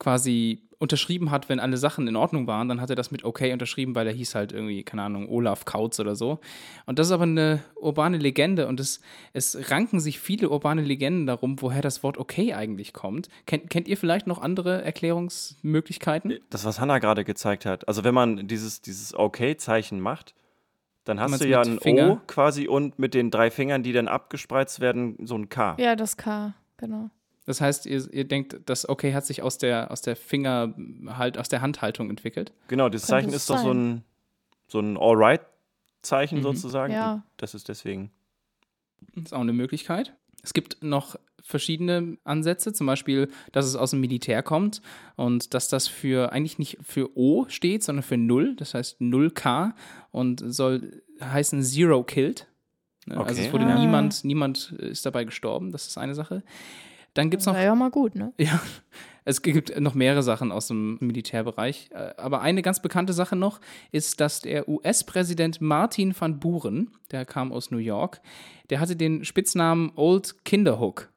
[0.00, 3.52] quasi unterschrieben hat, wenn alle Sachen in Ordnung waren, dann hat er das mit okay
[3.52, 6.38] unterschrieben, weil er hieß halt irgendwie, keine Ahnung, Olaf Kautz oder so.
[6.84, 9.00] Und das ist aber eine urbane Legende und es,
[9.32, 13.28] es ranken sich viele urbane Legenden darum, woher das Wort okay eigentlich kommt.
[13.46, 16.38] Kennt, kennt ihr vielleicht noch andere Erklärungsmöglichkeiten?
[16.50, 17.88] Das, was Hannah gerade gezeigt hat.
[17.88, 20.34] Also wenn man dieses, dieses Okay-Zeichen macht,
[21.04, 24.08] dann hast du ja ein Finger- O quasi und mit den drei Fingern, die dann
[24.08, 25.76] abgespreizt werden, so ein K.
[25.78, 27.10] Ja, das K, genau.
[27.46, 30.74] Das heißt, ihr, ihr denkt, das okay hat sich aus der, aus der Finger,
[31.06, 32.52] halt aus der Handhaltung entwickelt.
[32.68, 33.78] Genau, das Könnte Zeichen ist doch so sein.
[33.96, 34.04] ein,
[34.68, 36.42] so ein Alright-Zeichen Mhm.
[36.42, 36.92] sozusagen.
[36.92, 37.22] Ja.
[37.36, 38.10] Das ist deswegen.
[39.14, 40.14] Das ist auch eine Möglichkeit.
[40.42, 44.82] Es gibt noch verschiedene Ansätze, zum Beispiel, dass es aus dem Militär kommt
[45.14, 49.72] und dass das für eigentlich nicht für O steht, sondern für Null, das heißt 0K
[50.10, 52.48] und soll heißen Zero Killed.
[53.06, 53.46] Ne, Also Okay.
[53.46, 53.78] es wurde Ah.
[53.78, 56.42] niemand, niemand ist dabei gestorben, das ist eine Sache.
[57.16, 58.32] Dann gibt es noch War ja mal gut, ne?
[58.38, 58.60] Ja,
[59.24, 61.88] es gibt noch mehrere Sachen aus dem Militärbereich.
[61.92, 67.24] Äh, Aber eine ganz bekannte Sache noch ist, dass der US-Präsident Martin van Buren, der
[67.24, 68.20] kam aus New York,
[68.70, 71.10] der hatte den Spitznamen Old Kinderhook.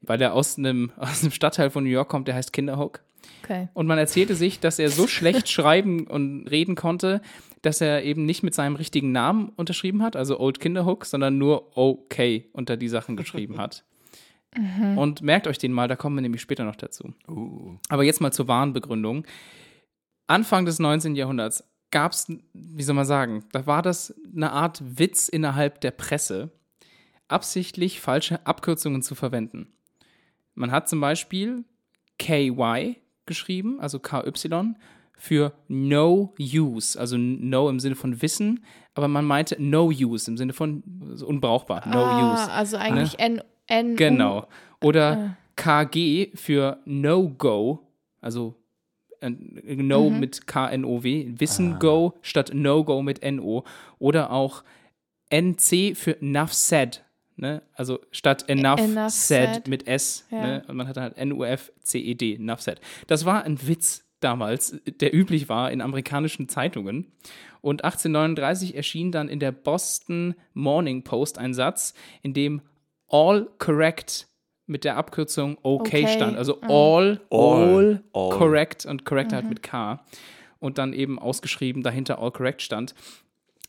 [0.00, 3.00] Weil er aus einem, aus einem Stadtteil von New York kommt, der heißt Kinderhook.
[3.42, 3.68] Okay.
[3.74, 7.20] Und man erzählte sich, dass er so schlecht schreiben und reden konnte,
[7.60, 11.76] dass er eben nicht mit seinem richtigen Namen unterschrieben hat, also Old Kinderhook, sondern nur
[11.76, 12.16] OK
[12.52, 13.84] unter die Sachen geschrieben hat.
[14.96, 17.14] Und merkt euch den mal, da kommen wir nämlich später noch dazu.
[17.28, 17.76] Uh.
[17.88, 19.26] Aber jetzt mal zur wahren Begründung.
[20.26, 21.16] Anfang des 19.
[21.16, 25.92] Jahrhunderts gab es, wie soll man sagen, da war das eine Art Witz innerhalb der
[25.92, 26.50] Presse,
[27.28, 29.72] absichtlich falsche Abkürzungen zu verwenden.
[30.54, 31.64] Man hat zum Beispiel
[32.18, 34.74] KY geschrieben, also KY,
[35.16, 38.64] für No Use, also No im Sinne von Wissen,
[38.94, 40.82] aber man meinte No Use im Sinne von
[41.14, 42.50] so unbrauchbar, No ah, Use.
[42.50, 43.96] Also eigentlich N, N.
[43.96, 44.46] Genau.
[44.82, 45.44] Oder Äh.
[45.56, 47.80] KG für No-Go,
[48.20, 48.54] also
[49.20, 53.64] äh, No mit K-N-O-W, Wissen Go statt No-Go mit N-O.
[53.98, 54.64] Oder auch
[55.30, 57.04] NC für Enough Said,
[57.36, 57.62] ne?
[57.74, 59.68] also statt Enough, Enough said, said.
[59.68, 60.26] mit S.
[60.30, 60.40] Ja.
[60.42, 60.64] Ne?
[60.68, 62.80] Und man hat halt N-U-F-C-E-D, Enough Said.
[63.06, 67.12] Das war ein Witz damals, der üblich war in amerikanischen Zeitungen.
[67.60, 72.60] Und 1839 erschien dann in der Boston Morning Post ein Satz, in dem
[73.08, 74.28] all correct
[74.66, 76.14] mit der Abkürzung okay, Okay.
[76.14, 76.36] stand.
[76.36, 78.04] Also all, all, All.
[78.12, 78.30] All.
[78.30, 80.04] correct und correct halt mit K.
[80.58, 82.94] Und dann eben ausgeschrieben dahinter all correct stand.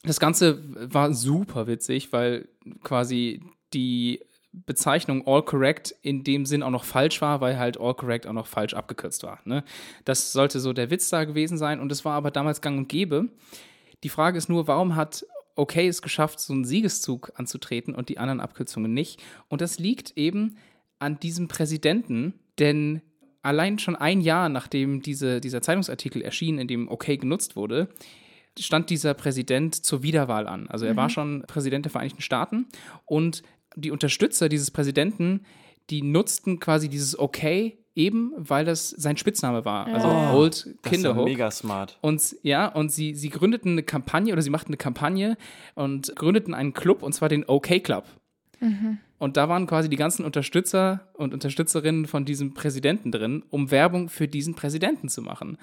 [0.04, 0.60] Das Ganze
[0.94, 2.48] war super witzig, weil
[2.84, 3.42] quasi
[3.74, 4.22] die
[4.54, 8.32] Bezeichnung all correct in dem Sinn auch noch falsch war, weil halt all correct auch
[8.34, 9.40] noch falsch abgekürzt war.
[9.44, 9.66] Ne?
[10.06, 12.88] Das sollte so der Witz da gewesen sein und es war aber damals gang und
[12.88, 13.28] gäbe.
[14.04, 18.18] Die Frage ist nur, warum hat Okay es geschafft, so einen Siegeszug anzutreten und die
[18.18, 19.22] anderen Abkürzungen nicht?
[19.48, 20.58] Und das liegt eben
[21.00, 23.02] an diesem Präsidenten, denn
[23.42, 27.90] allein schon ein Jahr nachdem diese, dieser Zeitungsartikel erschien, in dem Okay genutzt wurde,
[28.60, 30.68] stand dieser Präsident zur Wiederwahl an.
[30.68, 32.68] Also er war schon Präsident der Vereinigten Staaten
[33.06, 33.44] und
[33.76, 35.46] die Unterstützer dieses Präsidenten,
[35.90, 39.88] die nutzten quasi dieses Okay eben, weil das sein Spitzname war.
[39.88, 40.34] Also Ja.
[40.34, 41.26] Old Das ist ja Kinderhook.
[41.26, 41.98] mega smart.
[42.02, 45.38] Und ja, und sie, sie gründeten eine Kampagne oder sie machten eine Kampagne
[45.76, 48.06] und gründeten einen Club und zwar den OK Club.
[49.20, 54.10] Und da waren quasi die ganzen Unterstützer und Unterstützerinnen von diesem Präsidenten drin, um Werbung
[54.10, 55.58] für diesen Präsidenten zu machen.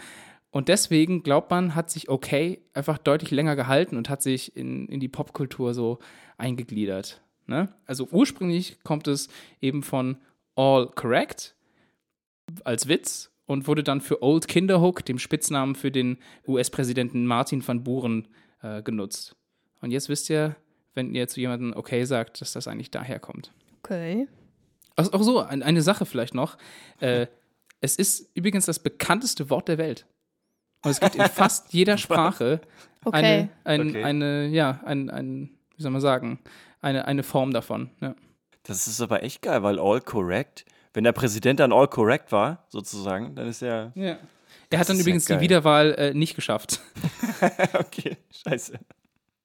[0.51, 2.29] Und deswegen, glaubt man, hat sich OK
[2.75, 5.99] einfach deutlich länger gehalten und hat sich in, in die Popkultur so
[6.37, 7.23] eingegliedert.
[7.47, 7.69] Ne?
[7.87, 9.29] Also ursprünglich kommt es
[9.61, 10.19] eben von
[10.55, 11.55] All Correct
[12.65, 17.83] als Witz und wurde dann für Old Kinderhook, dem Spitznamen für den US-Präsidenten Martin van
[17.85, 18.29] Buren,
[18.63, 19.37] äh, genutzt.
[19.81, 20.57] Und jetzt wisst ihr,
[20.95, 23.53] wenn ihr zu jemandem okay sagt, dass das eigentlich daher kommt.
[23.83, 24.29] Okay.
[24.97, 26.59] Ach, auch so, ein, eine Sache vielleicht noch.
[27.01, 27.27] Äh,
[27.81, 30.07] es ist übrigens das bekannteste Wort der Welt.
[30.85, 32.61] Und es gibt in fast jeder Sprache
[33.05, 33.17] Okay.
[33.17, 34.05] eine, ein, Okay.
[34.05, 36.39] eine, ja, ein, ein, wie soll man sagen,
[36.81, 37.91] eine, eine Form davon.
[38.01, 38.15] Ja.
[38.63, 40.65] Das ist aber echt geil, weil all correct,
[40.95, 43.93] wenn der Präsident dann all correct war, sozusagen, dann ist er.
[43.95, 44.19] Ja.
[44.71, 45.41] Er hat dann übrigens die.
[45.41, 46.81] Wiederwahl äh, nicht geschafft.
[47.75, 48.79] okay, scheiße.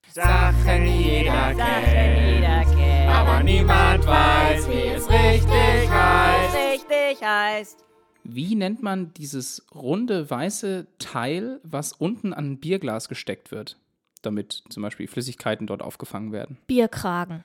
[0.09, 6.55] Sachen jeder kennt, aber niemand weiß, wie es richtig heißt.
[6.55, 7.83] richtig heißt.
[8.23, 13.77] Wie nennt man dieses runde weiße Teil, was unten an ein Bierglas gesteckt wird,
[14.21, 16.57] damit zum Beispiel Flüssigkeiten dort aufgefangen werden?
[16.67, 17.43] Bierkragen.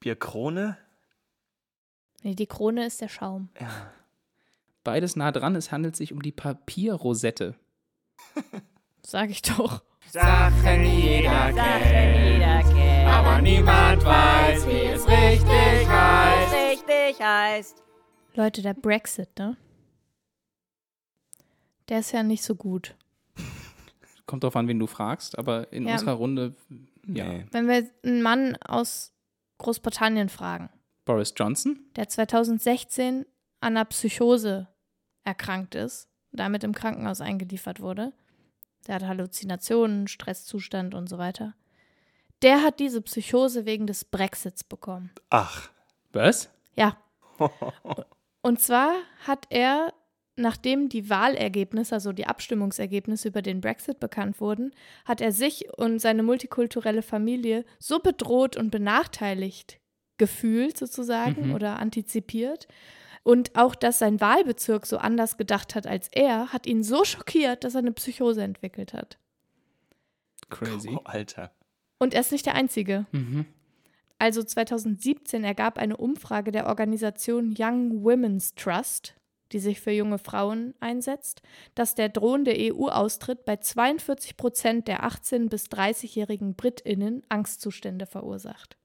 [0.00, 0.76] Bierkrone?
[2.22, 3.48] Nee, die Krone ist der Schaum.
[4.84, 7.54] Beides nah dran, es handelt sich um die Papierrosette.
[9.02, 9.82] Sag ich doch.
[10.08, 16.54] Sachen jeder kennt, aber niemand weiß, wie es richtig heißt.
[16.54, 17.82] Richtig heißt.
[18.34, 19.56] Leute, der Brexit, ne?
[21.88, 22.94] Der ist ja nicht so gut.
[24.26, 25.92] Kommt drauf an, wen du fragst, aber in Ja.
[25.94, 26.54] unserer Runde,
[27.06, 27.24] ja.
[27.28, 27.46] Nee.
[27.52, 29.12] Wenn wir einen Mann aus
[29.58, 30.68] Großbritannien fragen,
[31.06, 31.78] Boris Johnson?
[31.96, 33.24] der 2016
[33.60, 34.68] an einer Psychose
[35.24, 38.12] erkrankt ist, damit im Krankenhaus eingeliefert wurde,
[38.86, 41.54] der hat Halluzinationen, Stresszustand und so weiter.
[42.42, 45.10] Der hat diese Psychose wegen des Brexits bekommen.
[45.30, 45.70] Ach,
[46.12, 46.50] Was?
[46.74, 46.98] Ja.
[48.42, 48.94] Und zwar
[49.26, 49.92] hat er,
[50.36, 54.72] nachdem die Wahlergebnisse, also die Abstimmungsergebnisse über den Brexit bekannt wurden,
[55.04, 59.80] hat er sich und seine multikulturelle Familie so bedroht und benachteiligt
[60.18, 61.54] gefühlt sozusagen Mhm.
[61.54, 62.66] oder antizipiert.
[63.22, 67.64] Und auch, dass sein Wahlbezirk so anders gedacht hat als er, hat ihn so schockiert,
[67.64, 69.18] dass er eine Psychose entwickelt hat.
[70.48, 70.90] Crazy.
[70.90, 71.50] oh, Alter.
[71.98, 73.06] Und er ist nicht der Einzige.
[73.12, 73.46] Mhm.
[74.18, 79.14] Also 2017 ergab eine Umfrage der Organisation Young Women's Trust,
[79.52, 81.42] die sich für junge Frauen einsetzt,
[81.74, 88.76] dass der drohende EU-Austritt bei 42 Prozent der 18- bis 30-jährigen BritInnen Angstzustände verursacht.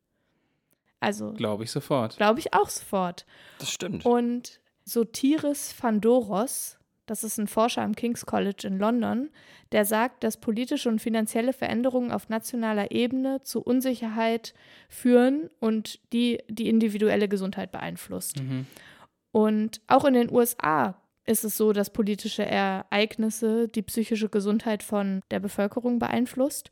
[1.01, 2.15] Also Glaube ich sofort.
[2.15, 3.25] glaube ich auch sofort.
[3.59, 4.05] Das stimmt.
[4.05, 9.29] Und Sotiris Fandoros, das ist ein Forscher am King's College in London,
[9.71, 14.53] der sagt, dass politische und finanzielle Veränderungen auf nationaler Ebene zu Unsicherheit
[14.89, 18.41] führen und die die individuelle Gesundheit beeinflusst.
[18.41, 18.65] Mhm.
[19.31, 20.95] Und auch in den USA
[21.25, 26.69] ist es so, dass politische Ereignisse die psychische Gesundheit von der Bevölkerung beeinflusst.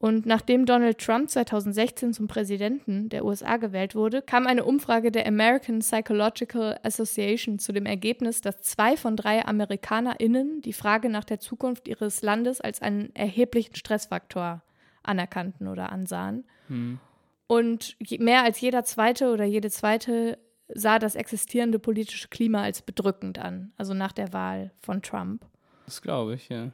[0.00, 5.26] Und nachdem Donald Trump 2016 zum Präsidenten der USA gewählt wurde, kam eine Umfrage der
[5.26, 11.40] American Psychological Association zu dem Ergebnis, dass zwei von drei AmerikanerInnen die Frage nach der
[11.40, 14.62] Zukunft ihres Landes als einen erheblichen Stressfaktor
[15.02, 16.44] anerkannten oder ansahen.
[16.68, 17.00] Hm.
[17.48, 20.38] Und mehr als jeder zweite oder jede zweite
[20.72, 25.44] sah das existierende politische Klima als bedrückend an, also nach der Wahl von Trump.
[25.86, 26.70] Das glaube ich, ja.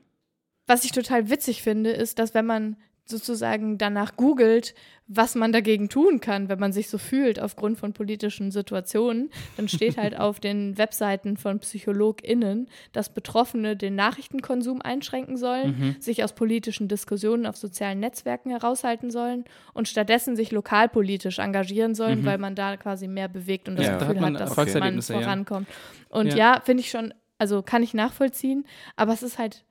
[0.66, 2.76] Was ich total witzig finde, ist, dass wenn man
[3.06, 4.74] sozusagen danach googelt,
[5.06, 9.68] was man dagegen tun kann, wenn man sich so fühlt aufgrund von politischen Situationen, dann
[9.68, 15.96] steht halt auf den Webseiten von PsychologInnen, dass Betroffene den Nachrichtenkonsum einschränken sollen, Mhm.
[16.00, 19.44] sich aus politischen Diskussionen auf sozialen Netzwerken heraushalten sollen
[19.74, 22.26] und stattdessen sich lokalpolitisch engagieren sollen, Mhm.
[22.26, 24.50] weil man da quasi mehr bewegt und das Ja, da Gefühl hat man hat, dass
[24.50, 25.20] man Erfolgserlebnisse, ja.
[25.20, 25.68] vorankommt.
[26.08, 26.36] Und Ja.
[26.54, 28.64] ja, finde ich schon, also kann ich nachvollziehen,
[28.96, 29.64] aber es ist halt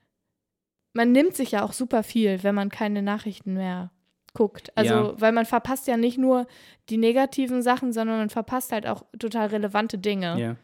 [0.93, 3.91] man nimmt sich ja auch super viel, wenn man keine Nachrichten mehr
[4.33, 4.71] guckt.
[4.75, 5.21] Also, Ja.
[5.21, 6.47] weil man verpasst ja nicht nur
[6.89, 10.39] die negativen Sachen, sondern man verpasst halt auch total relevante Dinge.
[10.39, 10.55] Ja.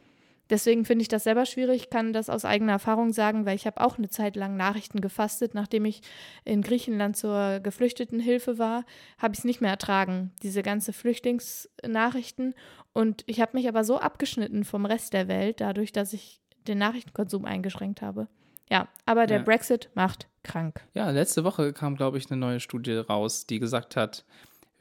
[0.49, 3.81] Deswegen finde ich das selber schwierig, kann das aus eigener Erfahrung sagen, weil ich habe
[3.81, 6.01] auch eine Zeit lang Nachrichten gefastet, nachdem ich
[6.43, 8.83] in Griechenland zur Geflüchtetenhilfe war,
[9.19, 12.55] habe ich es nicht mehr ertragen, diese ganze Flüchtlingsnachrichten.
[12.93, 16.79] Und ich habe mich aber so abgeschnitten vom Rest der Welt, dadurch, dass ich den
[16.79, 18.27] Nachrichtenkonsum eingeschränkt habe.
[18.69, 19.43] Ja, aber der Ja.
[19.43, 20.81] Brexit macht krank.
[20.93, 24.25] Ja, letzte Woche kam, glaube ich, eine neue Studie raus, die gesagt hat,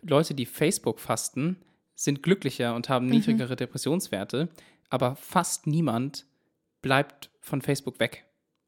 [0.03, 1.57] Leute, die Facebook fasten,
[1.95, 4.49] sind glücklicher und haben niedrigere Depressionswerte,
[4.91, 6.27] aber fast niemand
[6.81, 8.25] bleibt von Facebook weg.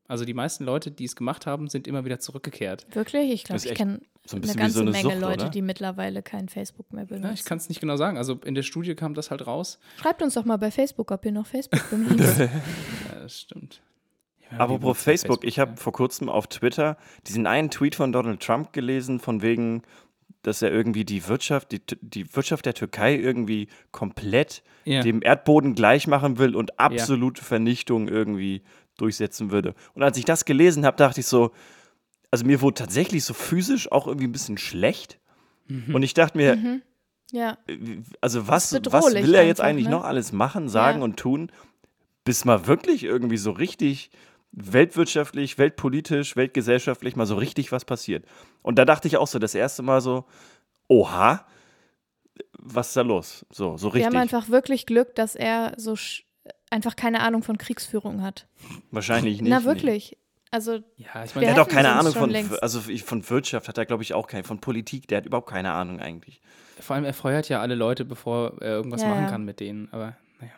[0.08, 2.86] Also die meisten Leute, die es gemacht haben, sind immer wieder zurückgekehrt.
[2.92, 3.30] Wirklich?
[3.30, 5.50] Ich glaube, ich kenne So ein eine ganze so eine Menge Sucht, Leute, oder?
[5.50, 7.26] die mittlerweile kein Facebook mehr benutzen.
[7.28, 8.16] Ja, ich kann es nicht genau sagen.
[8.18, 9.78] Also in der Studie kam das halt raus.
[10.00, 12.40] Schreibt uns doch mal bei Facebook, ob ihr noch Facebook benutzt.
[12.40, 12.48] Ja,
[13.22, 13.80] das stimmt.
[14.52, 15.76] Ja, Apropos benutzt Facebook, ich habe ja.
[15.76, 16.96] vor kurzem auf Twitter
[17.26, 19.82] diesen einen Tweet von Donald Trump gelesen, von wegen,
[20.42, 25.02] dass er irgendwie die Wirtschaft, die, die Wirtschaft der Türkei irgendwie komplett Ja.
[25.02, 28.62] dem Erdboden gleich machen will und absolute Vernichtung irgendwie
[28.96, 29.74] durchsetzen würde.
[29.94, 31.52] Und als ich das gelesen habe, dachte ich so,
[32.30, 35.18] also mir wurde tatsächlich so physisch auch irgendwie ein bisschen schlecht.
[35.68, 35.94] Mhm.
[35.94, 36.82] Und ich dachte mir, Mhm.
[37.32, 37.58] Ja,
[38.20, 39.92] also was, was will er jetzt eigentlich ne?
[39.92, 41.04] noch alles machen, sagen Ja.
[41.04, 41.52] und tun,
[42.24, 44.10] bis mal wirklich irgendwie so richtig
[44.52, 48.24] weltwirtschaftlich, weltpolitisch, weltgesellschaftlich mal so richtig was passiert.
[48.62, 50.24] Und da dachte ich auch so das erste Mal so,
[50.88, 51.46] oha,
[52.58, 53.46] was ist da los?
[53.50, 54.06] So, so wir richtig.
[54.06, 56.22] haben einfach wirklich Glück, dass er so sch-
[56.70, 58.46] einfach keine Ahnung von Kriegsführung hat.
[58.90, 59.50] Wahrscheinlich nicht.
[59.50, 59.64] Na nee.
[59.66, 60.16] wirklich.
[60.50, 63.78] Also Ja, ich Wir Der meine, hat auch keine Ahnung von, also von Wirtschaft hat
[63.78, 66.40] er, glaube ich, auch keine, von Politik, der hat überhaupt keine Ahnung eigentlich.
[66.80, 69.30] vor allem er feuert ja alle Leute, bevor er irgendwas Ja, machen ja.
[69.30, 69.88] kann mit denen.
[69.92, 70.52] Aber naja.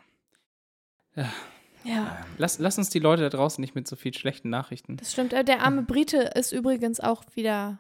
[1.15, 1.31] Ja,
[2.39, 4.97] Lass, lass uns die Leute da draußen nicht mit so viel schlechten Nachrichten.
[4.97, 5.33] das stimmt.
[5.33, 7.79] Äh, Der arme Brite ist übrigens auch wieder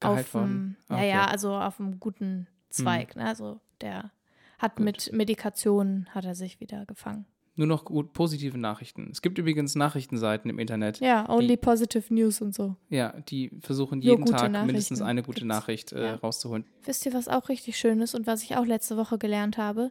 [0.00, 0.76] Geheilt auf dem, worden.
[0.90, 1.12] ja, ja, Okay.
[1.26, 1.32] Hm.
[1.32, 3.16] also auf einem guten Zweig.
[3.16, 3.24] Ne?
[3.26, 4.10] Also der
[4.58, 7.26] hat mit Medikation hat er sich wieder gefangen.
[7.54, 9.10] Nur noch gut positive Nachrichten.
[9.12, 12.76] Es gibt übrigens Nachrichtenseiten im Internet, Ja, only Die- positive news und so.
[12.88, 15.48] ja, die versuchen jeden Tag mindestens eine gute gibt's.
[15.48, 16.14] Nachricht äh, Ja.
[16.14, 16.64] rauszuholen.
[16.84, 19.90] Wisst ihr, was auch richtig schön ist und was ich auch letzte Woche gelernt habe?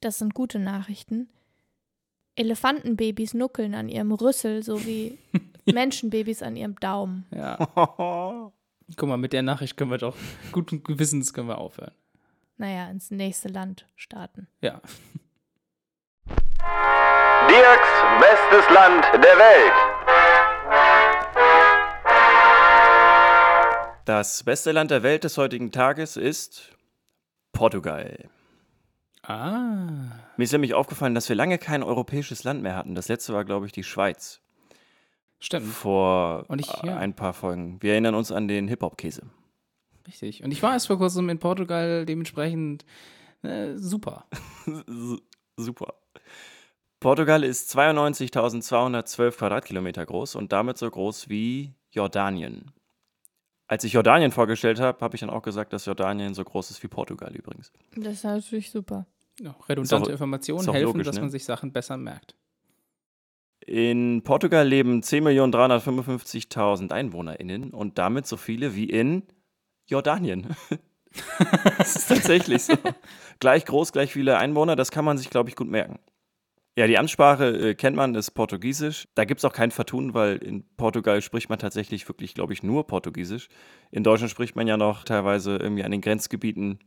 [0.00, 1.30] Das sind gute Nachrichten.
[2.36, 5.18] Elefantenbabys nuckeln an ihrem Rüssel, so wie
[5.66, 7.26] Menschenbabys an ihrem Daumen.
[7.34, 7.56] Ja.
[8.96, 10.14] Guck mal, mit der Nachricht können wir doch
[10.52, 11.92] guten Gewissens können wir aufhören.
[12.56, 14.46] Naja, ins nächste Land starten.
[14.60, 14.80] Ja.
[17.48, 17.88] Dirks
[18.20, 19.72] bestes Land der Welt.
[24.04, 26.70] Das beste Land der Welt des heutigen Tages ist
[27.52, 28.30] Portugal.
[29.28, 30.12] Ah.
[30.36, 32.94] Mir ist nämlich aufgefallen, dass wir lange kein europäisches Land mehr hatten.
[32.94, 34.40] Das letzte war, glaube ich, die Schweiz.
[35.38, 35.66] Stimmt.
[35.66, 36.96] Vor Und ich- äh, ja.
[36.96, 37.78] ein paar Folgen.
[37.82, 39.22] Wir erinnern uns an den Hip-Hop-Käse.
[40.06, 40.42] Richtig.
[40.44, 42.84] Und ich war erst vor kurzem in Portugal, dementsprechend
[43.42, 44.26] äh, super.
[45.58, 45.94] Super.
[47.00, 52.72] Portugal ist 92.212 Quadratkilometer groß und damit so groß wie Jordanien.
[53.68, 56.82] Als ich Jordanien vorgestellt habe, habe ich dann auch gesagt, dass Jordanien so groß ist
[56.82, 57.72] wie Portugal übrigens.
[57.96, 59.06] Das ist natürlich super.
[59.40, 61.22] Ja, redundante auch- Informationen helfen, logisch, dass ne?
[61.22, 62.34] man sich Sachen besser merkt.
[63.66, 69.24] In Portugal leben 10.355.000 EinwohnerInnen und damit so viele wie in
[69.86, 70.54] Jordanien.
[71.78, 72.74] das ist tatsächlich so.
[73.40, 75.98] Gleich groß, gleich viele Einwohner, das kann man sich, glaube ich, gut merken.
[76.78, 79.08] Ja, die Amtssprache äh, kennt man, ist Portugiesisch.
[79.14, 82.62] Da gibt es auch kein Vertun, weil in Portugal spricht man tatsächlich wirklich, glaube ich,
[82.62, 83.48] nur Portugiesisch.
[83.90, 86.78] In Deutschland spricht man ja noch teilweise irgendwie an den Grenzgebieten,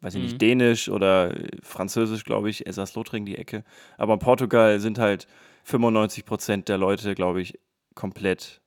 [0.00, 0.26] weiß ich Mhm.
[0.26, 3.64] nicht, Dänisch oder äh, Französisch, glaube ich, Elsass-Lothringen die Ecke.
[3.96, 5.26] Aber in Portugal sind halt
[5.64, 7.58] 95 Prozent der Leute, glaube ich,
[7.94, 8.60] komplett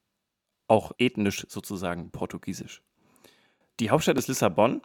[0.68, 2.82] auch ethnisch sozusagen portugiesisch.
[3.80, 4.82] Die Hauptstadt ist Lissabon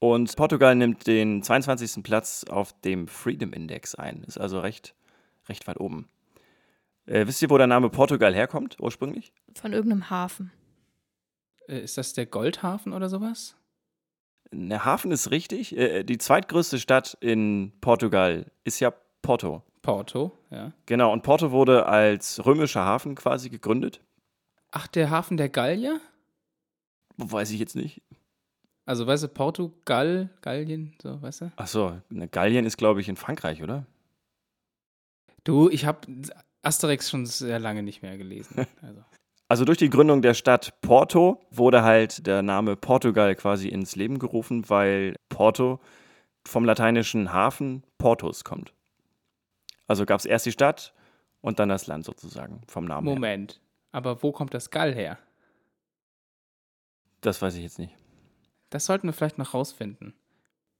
[0.00, 2.02] und Portugal nimmt den 22.
[2.02, 4.22] Platz auf dem Freedom Index ein.
[4.24, 4.94] Ist also recht,
[5.48, 6.08] recht weit oben.
[7.06, 9.32] Äh, wisst ihr, wo der Name Portugal herkommt ursprünglich?
[9.54, 10.52] Von irgendeinem Hafen.
[11.68, 13.56] Äh, ist das der Goldhafen oder sowas?
[14.50, 15.76] Der Hafen ist richtig.
[15.76, 18.92] Äh, die zweitgrößte Stadt in Portugal ist ja
[19.22, 19.62] Porto.
[19.82, 20.72] Porto, ja.
[20.86, 24.00] Genau, und Porto wurde als römischer Hafen quasi gegründet.
[24.70, 26.00] Ach, der Hafen der Gallier?
[27.16, 28.02] Weiß ich jetzt nicht.
[28.84, 31.52] Also, weißt du, Portugal, Gallien, so, weißt du?
[31.56, 33.86] Achso, eine Gallien ist, glaube ich, in Frankreich, oder?
[35.44, 36.00] Du, ich habe
[36.62, 38.66] Asterix schon sehr lange nicht mehr gelesen.
[38.82, 39.04] Also.
[39.48, 44.18] Also durch die Gründung der Stadt Porto wurde halt der Name Portugal quasi ins Leben
[44.18, 45.80] gerufen, weil Porto
[46.46, 48.74] vom lateinischen Hafen Portus kommt.
[49.86, 50.92] Also gab es erst die Stadt
[51.40, 53.14] und dann das Land sozusagen vom Namen her.
[53.14, 53.60] Moment.
[53.90, 55.18] Aber wo kommt das Gall her?
[57.22, 57.94] Das weiß ich jetzt nicht.
[58.68, 60.12] Das sollten wir vielleicht noch rausfinden.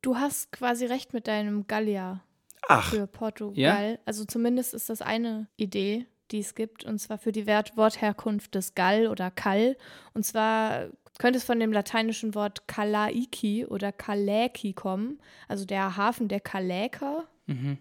[0.03, 2.23] Du hast quasi recht mit deinem Gallia
[2.69, 3.57] Ach, für Portugal.
[3.57, 3.99] Ja?
[4.05, 8.55] Also zumindest ist das eine Idee, die es gibt, und zwar für die Wert Wortherkunft
[8.55, 9.77] des Gall oder Kall.
[10.15, 15.19] Und zwar könnte es von dem lateinischen Wort Kalaiki oder Kaläki kommen,
[15.49, 17.27] also der Hafen der Kaläker.
[17.47, 17.79] Mhm.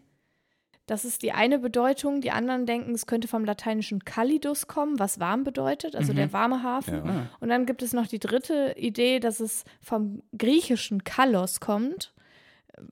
[0.87, 2.21] Das ist die eine Bedeutung.
[2.21, 6.17] Die anderen denken, es könnte vom lateinischen Calidus kommen, was warm bedeutet, also Mhm.
[6.17, 7.05] der warme Hafen.
[7.05, 7.11] Ja.
[7.11, 7.29] Ah.
[7.41, 12.13] Und dann gibt es noch die dritte Idee, dass es vom griechischen Kalos kommt,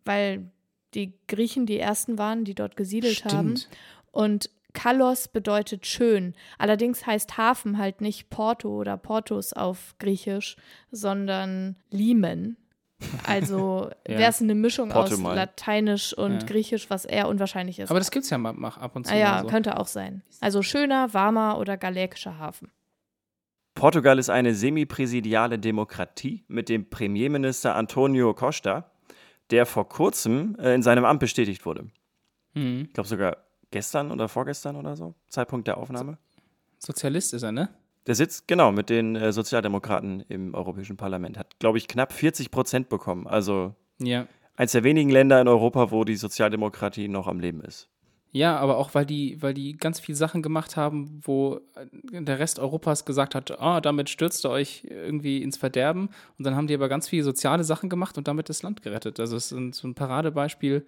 [0.03, 0.51] weil
[0.93, 3.56] die Griechen die ersten waren, die dort gesiedelt haben.
[3.56, 3.70] Stimmt.
[4.12, 6.36] Und Kalos bedeutet schön.
[6.59, 10.55] Allerdings heißt Hafen halt nicht Porto oder Portus auf Griechisch,
[10.91, 12.57] sondern Limen.
[13.26, 14.19] Also Ja.
[14.19, 15.36] wäre es eine Mischung aus Portemal.
[15.36, 16.47] Lateinisch und Ja.
[16.47, 17.89] Griechisch, was eher unwahrscheinlich ist.
[17.89, 19.13] Aber das gibt's ja mal, ab und zu.
[19.13, 19.47] ah ja, so.
[19.47, 20.21] könnte auch sein.
[20.41, 22.69] Also schöner, warmer oder galäkischer Hafen.
[23.73, 28.89] Portugal ist eine semipräsidiale Demokratie mit dem Premierminister Antonio Costa,
[29.51, 31.88] der vor kurzem äh, in seinem Amt bestätigt wurde.
[32.53, 32.86] Mhm.
[32.88, 33.38] Ich glaube sogar
[33.76, 36.17] gestern oder vorgestern oder so, Zeitpunkt der Aufnahme.
[36.80, 37.67] Sozialist ist er, ne?
[38.07, 41.38] Der sitzt genau mit den äh, Sozialdemokraten im Europäischen Parlament.
[41.38, 43.28] Hat, glaube ich, knapp 40 Prozent bekommen.
[43.28, 44.28] Also Ja.
[44.55, 47.89] eins der wenigen Länder in Europa, wo die Sozialdemokratie noch am Leben ist.
[48.32, 52.39] Ja, aber auch weil die, weil die ganz viele Sachen gemacht haben, wo äh, der
[52.39, 56.09] Rest Europas gesagt hat, ah, damit stürzt ihr euch irgendwie ins Verderben.
[56.38, 59.19] Und dann haben die aber ganz viele soziale Sachen gemacht und damit das Land gerettet.
[59.19, 60.86] Also es ist so ein Paradebeispiel,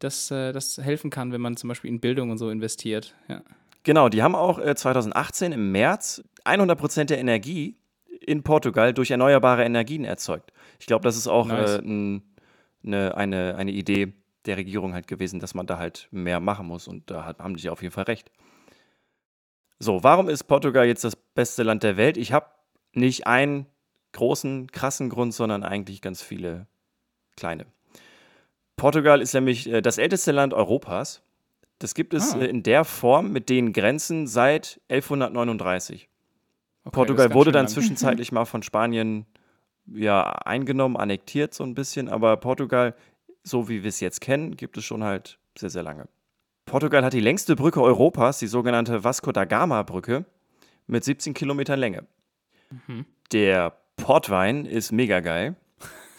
[0.00, 3.14] das, äh, das helfen kann, wenn man zum Beispiel in Bildung und so investiert.
[3.28, 3.42] Ja.
[3.84, 7.76] Genau, die haben auch äh, 2018 im März 100 Prozent der Energie
[8.20, 10.52] in Portugal durch erneuerbare Energien erzeugt.
[10.78, 11.76] Ich glaube, das ist auch Nice.
[11.76, 12.22] äh, ein,
[12.84, 14.12] eine, eine, eine Idee,
[14.46, 16.88] der Regierung halt gewesen, dass man da halt mehr machen muss.
[16.88, 18.30] Und da haben die auf jeden Fall recht.
[19.78, 22.16] So, warum ist Portugal jetzt das beste Land der Welt?
[22.16, 22.46] Ich habe
[22.92, 23.66] nicht einen
[24.12, 26.66] großen, krassen Grund, sondern eigentlich ganz viele
[27.36, 27.66] kleine.
[28.80, 31.22] Portugal ist nämlich äh, das älteste Land Europas.
[31.80, 32.40] Das gibt es Ah.
[32.40, 36.08] äh, in der Form mit den Grenzen seit 1139.
[36.84, 37.72] Okay, Portugal wurde dann lang.
[37.74, 39.26] zwischenzeitlich mal von Spanien
[39.86, 42.94] ja, eingenommen, annektiert so ein bisschen, aber Portugal,
[43.42, 46.08] so wie wir es jetzt kennen, gibt es schon halt sehr, sehr lange.
[46.64, 50.24] Portugal hat die längste Brücke Europas, die sogenannte Vasco da Gama Brücke,
[50.86, 52.06] mit 17 Kilometern Länge.
[52.86, 53.04] Mhm.
[53.32, 55.56] Der Portwein ist mega geil.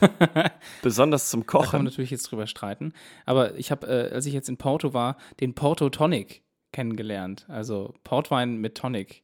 [0.82, 1.84] Besonders zum Da kann man Kochen.
[1.86, 2.94] natürlich jetzt drüber streiten.
[3.26, 6.42] Aber ich habe, äh, als ich jetzt in Porto war, den Porto Tonic
[6.72, 7.46] kennengelernt.
[7.50, 9.24] Also Portwein mit Tonic.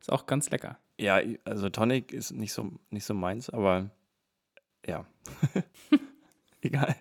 [0.00, 0.78] Ist auch ganz lecker.
[0.98, 3.90] Ja, also Tonic ist nicht so, nicht so meins, aber
[4.86, 5.06] ja.
[6.62, 6.96] Egal.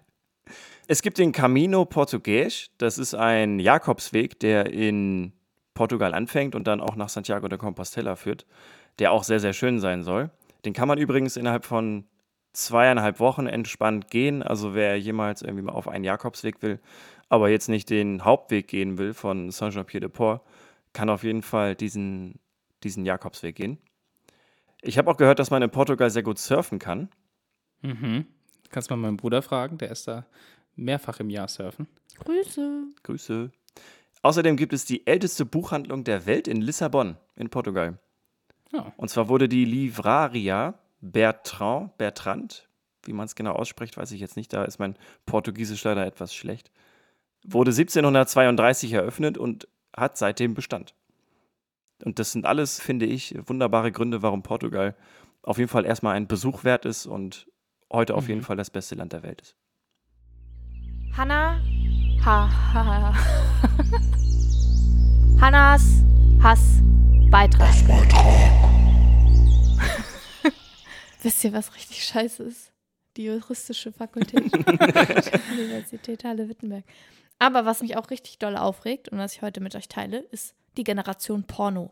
[0.88, 2.70] Es gibt den Camino Portugues.
[2.78, 5.34] Das ist ein Jakobsweg, der in
[5.74, 8.46] Portugal anfängt und dann auch nach Santiago de Compostela führt,
[9.00, 10.30] der auch sehr, sehr schön sein soll.
[10.66, 12.06] Den kann man übrigens innerhalb von
[12.54, 14.44] zweieinhalb Wochen entspannt gehen.
[14.44, 16.80] Also wer jemals irgendwie mal auf einen Jakobsweg will,
[17.30, 20.42] aber jetzt nicht den Hauptweg gehen will von Saint-Jean-Pied-de-Port,
[20.94, 22.40] kann auf jeden Fall diesen,
[22.84, 23.78] diesen Jakobsweg gehen.
[24.82, 27.10] Ich habe auch gehört, dass man in Portugal sehr gut surfen kann.
[27.82, 28.26] Mhm.
[28.70, 30.26] Kannst mal meinen Bruder fragen, der ist da
[30.76, 31.88] mehrfach im Jahr surfen.
[32.24, 32.84] Grüße.
[33.04, 33.52] Grüße.
[34.22, 38.00] Außerdem gibt es die älteste Buchhandlung der Welt in Lissabon, in Portugal.
[38.72, 38.94] Ja.
[38.98, 42.68] Und zwar wurde die Livraria Bertrand, Bertrand,
[43.04, 44.96] wie man es genau ausspricht, weiß ich jetzt nicht, da ist mein
[45.26, 46.72] Portugiesisch leider etwas schlecht,
[47.46, 50.94] wurde 1732 eröffnet und hat seitdem Bestand.
[52.04, 54.96] Und das sind alles, finde ich, wunderbare Gründe, warum Portugal
[55.44, 57.48] auf jeden Fall erstmal ein Besuch wert ist und
[57.92, 58.46] heute auf jeden Mhm.
[58.46, 59.56] Fall das beste Land der Welt ist.
[61.16, 61.60] Hanna.
[62.26, 63.14] Ha, ha, ha.
[65.42, 66.04] Hannas
[66.44, 67.74] Hassbeitrag.
[71.22, 72.72] Wisst ihr, was richtig scheiße ist?
[73.18, 76.86] Die juristische Fakultät der Universität Halle-Wittenberg.
[77.40, 80.56] Aber was mich auch richtig doll aufregt und was ich heute mit euch teile, ist
[80.78, 81.92] die Generation Porno.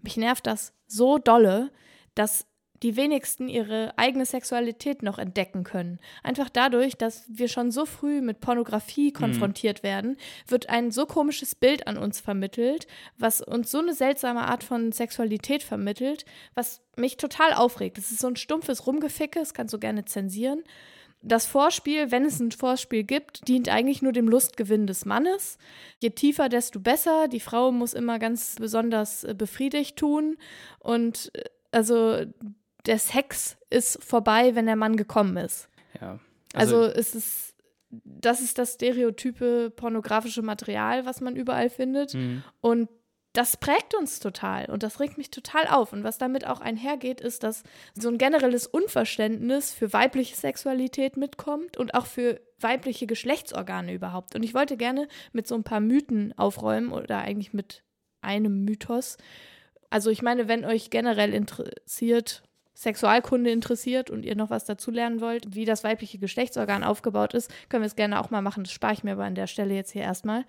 [0.00, 1.70] Mich nervt das so dolle,
[2.14, 2.46] dass
[2.82, 5.98] die wenigsten ihre eigene Sexualität noch entdecken können.
[6.22, 10.16] Einfach dadurch, dass wir schon so früh mit Pornografie konfrontiert werden,
[10.46, 12.86] wird ein so komisches Bild an uns vermittelt,
[13.18, 16.24] was uns so eine seltsame Art von Sexualität vermittelt,
[16.54, 17.98] was mich total aufregt.
[17.98, 20.62] Es ist so ein stumpfes Rumgeficke, das kannst du gerne zensieren.
[21.22, 25.58] Das Vorspiel, wenn es ein Vorspiel gibt, dient eigentlich nur dem Lustgewinn des Mannes.
[26.00, 27.26] Je tiefer, desto besser.
[27.26, 30.36] Die Frau muss immer ganz besonders äh, befriedigt tun.
[30.78, 32.26] Und äh, also
[32.86, 35.68] der Sex ist vorbei, wenn der Mann gekommen ist.
[36.00, 36.18] Ja.
[36.54, 37.54] Also, es ist,
[37.90, 42.14] das ist das stereotype pornografische Material, was man überall findet.
[42.14, 42.42] Mhm.
[42.60, 42.88] Und
[43.36, 45.92] das prägt uns total und das regt mich total auf.
[45.92, 47.64] Und was damit auch einhergeht, ist, dass
[47.94, 54.34] so ein generelles Unverständnis für weibliche Sexualität mitkommt und auch für weibliche Geschlechtsorgane überhaupt.
[54.34, 57.82] Und ich wollte gerne mit so ein paar Mythen aufräumen oder eigentlich mit
[58.22, 59.18] einem Mythos.
[59.90, 62.42] Also ich meine, wenn euch generell interessiert,
[62.76, 67.50] Sexualkunde interessiert und ihr noch was dazu lernen wollt, wie das weibliche Geschlechtsorgan aufgebaut ist,
[67.70, 68.64] können wir es gerne auch mal machen.
[68.64, 70.44] Das spare ich mir aber an der Stelle jetzt hier erstmal.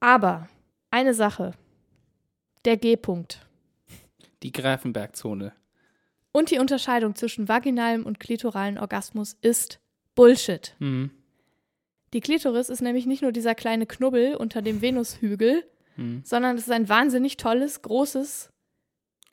[0.00, 0.48] Aber
[0.90, 1.52] eine Sache.
[2.66, 3.46] Der G-Punkt.
[4.42, 5.52] Die Grafenbergzone.
[6.30, 9.80] Und die Unterscheidung zwischen vaginalem und klitoralen Orgasmus ist
[10.14, 10.76] Bullshit.
[10.78, 11.10] Mhm.
[12.12, 15.64] Die Klitoris ist nämlich nicht nur dieser kleine Knubbel unter dem Venushügel,
[15.96, 16.22] Mhm.
[16.24, 18.50] sondern es ist ein wahnsinnig tolles, großes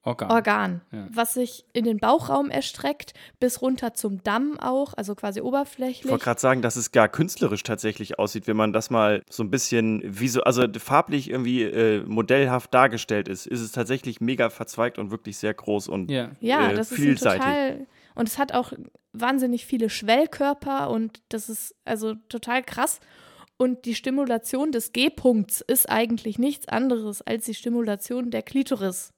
[0.06, 0.32] Organ.
[0.32, 1.08] Organ, Ja.
[1.12, 6.10] was sich in den Bauchraum erstreckt, bis runter zum Damm auch, also quasi Ich oberflächlich.
[6.12, 9.50] wollte gerade sagen, dass es gar künstlerisch tatsächlich aussieht, wenn man das mal so ein
[9.52, 15.00] bisschen wie so, also farblich irgendwie äh, modellhaft dargestellt ist, ist es tatsächlich mega verzweigt
[15.00, 16.32] und wirklich sehr groß und Ja.
[16.40, 17.42] Ja, äh, das ist vielseitig.
[17.42, 17.88] total.
[18.14, 18.72] Und es hat auch
[19.12, 23.00] wahnsinnig viele Schwellkörper und das ist also total krass.
[23.58, 29.14] Und die Stimulation des G-Punkts ist eigentlich nichts anderes als die Stimulation der Klitoris.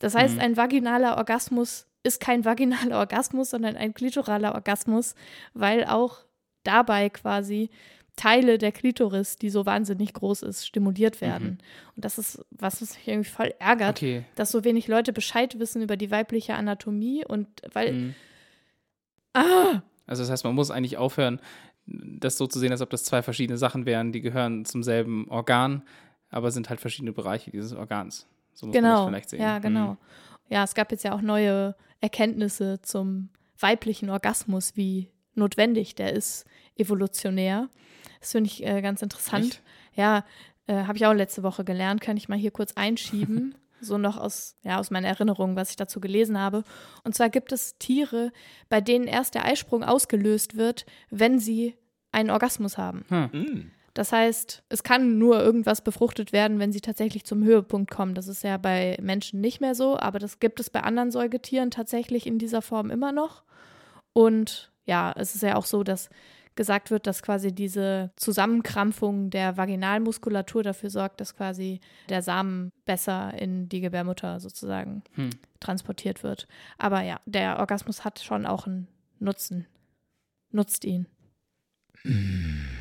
[0.00, 0.40] Das heißt, Mhm.
[0.40, 2.44] ein vaginaler Orgasmus ist kein
[2.90, 5.14] vaginaler Orgasmus, sondern ein klitoraler Orgasmus,
[5.54, 6.18] weil auch
[6.64, 7.70] dabei quasi
[8.16, 11.58] Teile der Klitoris, die so wahnsinnig groß ist, stimuliert werden.
[11.96, 14.24] Und das ist was, was mich irgendwie voll ärgert Okay.
[14.34, 17.92] dass so wenig Leute Bescheid wissen über die weibliche Anatomie und weil.
[17.92, 18.14] Mhm.
[19.32, 19.82] Ah!
[20.06, 21.40] Also das heißt, man muss eigentlich aufhören,
[21.86, 25.28] das so zu sehen, als ob das zwei verschiedene Sachen wären, die gehören zum selben
[25.28, 25.82] Organ,
[26.30, 28.26] aber sind halt verschiedene Bereiche dieses Organs.
[28.54, 29.06] So muss man das Genau.
[29.06, 29.40] vielleicht sehen.
[29.40, 29.92] Ja, genau.
[29.92, 29.98] Mhm.
[30.48, 33.28] Ja, es gab jetzt ja auch neue Erkenntnisse zum
[33.58, 36.44] weiblichen Orgasmus, wie notwendig der ist
[36.76, 37.68] evolutionär.
[38.20, 39.44] Das finde ich äh, ganz interessant.
[39.46, 39.62] Echt?
[39.94, 40.24] Ja,
[40.66, 43.54] äh, habe ich auch letzte Woche gelernt, kann ich mal hier kurz einschieben.
[43.80, 46.64] so noch aus, ja, aus meiner Erinnerung, was ich dazu gelesen habe.
[47.04, 48.32] Und zwar gibt es Tiere,
[48.68, 51.76] bei denen erst der Eisprung ausgelöst wird, wenn sie
[52.12, 53.04] einen Orgasmus haben.
[53.08, 53.70] Mm.
[53.94, 58.14] Das heißt, es kann nur irgendwas befruchtet werden, wenn sie tatsächlich zum Höhepunkt kommen.
[58.14, 61.70] Das ist ja bei Menschen nicht mehr so, aber das gibt es bei anderen Säugetieren
[61.70, 63.42] tatsächlich in dieser Form immer noch.
[64.12, 66.08] Und ja, es ist ja auch so, dass
[66.56, 73.32] gesagt wird, dass quasi diese Zusammenkrampfung der Vaginalmuskulatur dafür sorgt, dass quasi der Samen besser
[73.34, 75.30] in die Gebärmutter sozusagen Hm.
[75.60, 76.48] transportiert wird.
[76.76, 78.88] Aber ja, der Orgasmus hat schon auch einen
[79.20, 79.66] Nutzen.
[80.50, 81.06] Nutzt ihn.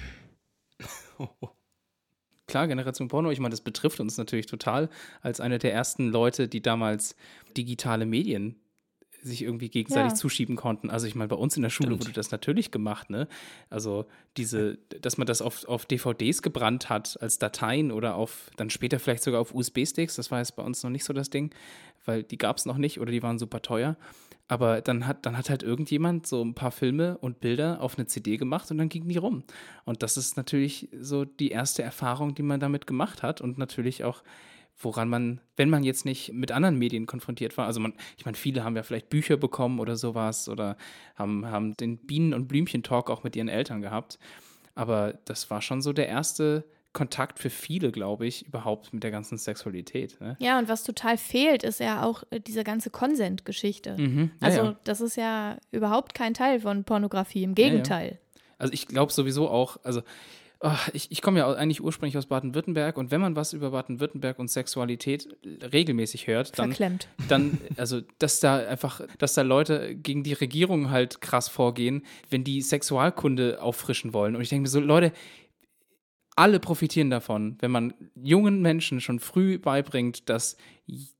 [2.47, 4.89] Klar, Generation Porno, ich meine, das betrifft uns natürlich total
[5.21, 7.15] als eine der ersten Leute, die damals
[7.55, 8.55] digitale Medien
[9.21, 10.15] sich irgendwie gegenseitig Ja.
[10.15, 10.89] zuschieben konnten.
[10.89, 12.01] Also ich meine, bei uns in der Schule Stimmt.
[12.05, 13.27] wurde das natürlich gemacht, ne?
[13.69, 14.05] Also
[14.37, 18.97] diese, dass man das auf, auf DVDs gebrannt hat als Dateien oder auf, dann später
[18.97, 21.53] vielleicht sogar auf USB-Sticks, das war jetzt bei uns noch nicht so das Ding,
[22.05, 23.97] weil die gab es noch nicht oder die waren super teuer.
[24.49, 28.07] Aber dann hat, dann hat halt irgendjemand so ein paar Filme und Bilder auf eine
[28.07, 29.43] CD gemacht und dann gingen die rum.
[29.85, 34.03] Und das ist natürlich so die erste Erfahrung, die man damit gemacht hat und natürlich
[34.03, 34.23] auch,
[34.75, 38.37] woran man, wenn man jetzt nicht mit anderen Medien konfrontiert war, also man, ich meine,
[38.37, 40.77] viele haben ja vielleicht Bücher bekommen oder sowas oder
[41.15, 44.17] haben, haben den Bienen- und Blümchen-Talk auch mit ihren Eltern gehabt.
[44.73, 46.65] Aber das war schon so der erste
[46.99, 50.19] Kontakt für viele, glaube ich, überhaupt mit der ganzen Sexualität.
[50.19, 50.35] Ne?
[50.39, 53.95] Ja, und was total fehlt, ist ja auch äh, diese ganze Consent-Geschichte.
[53.97, 54.31] Mhm.
[54.41, 54.75] Ja, Also, ja.
[54.83, 58.19] das ist ja überhaupt kein Teil von Pornografie, im Gegenteil.
[58.57, 60.01] Also ich glaube sowieso auch, also
[60.59, 64.37] ah, ich, ich komme ja eigentlich ursprünglich aus Baden-Württemberg und wenn man was über Baden-Württemberg
[64.39, 65.29] und Sexualität
[65.71, 67.07] regelmäßig hört, dann, Verklemmt.
[67.29, 72.43] dann, also dass da einfach, dass da Leute gegen die Regierung halt krass vorgehen, wenn
[72.43, 74.35] die Sexualkunde auffrischen wollen.
[74.35, 75.13] Und ich denke mir so, Leute,
[76.39, 80.55] alle profitieren davon, wenn man jungen Menschen schon früh beibringt, dass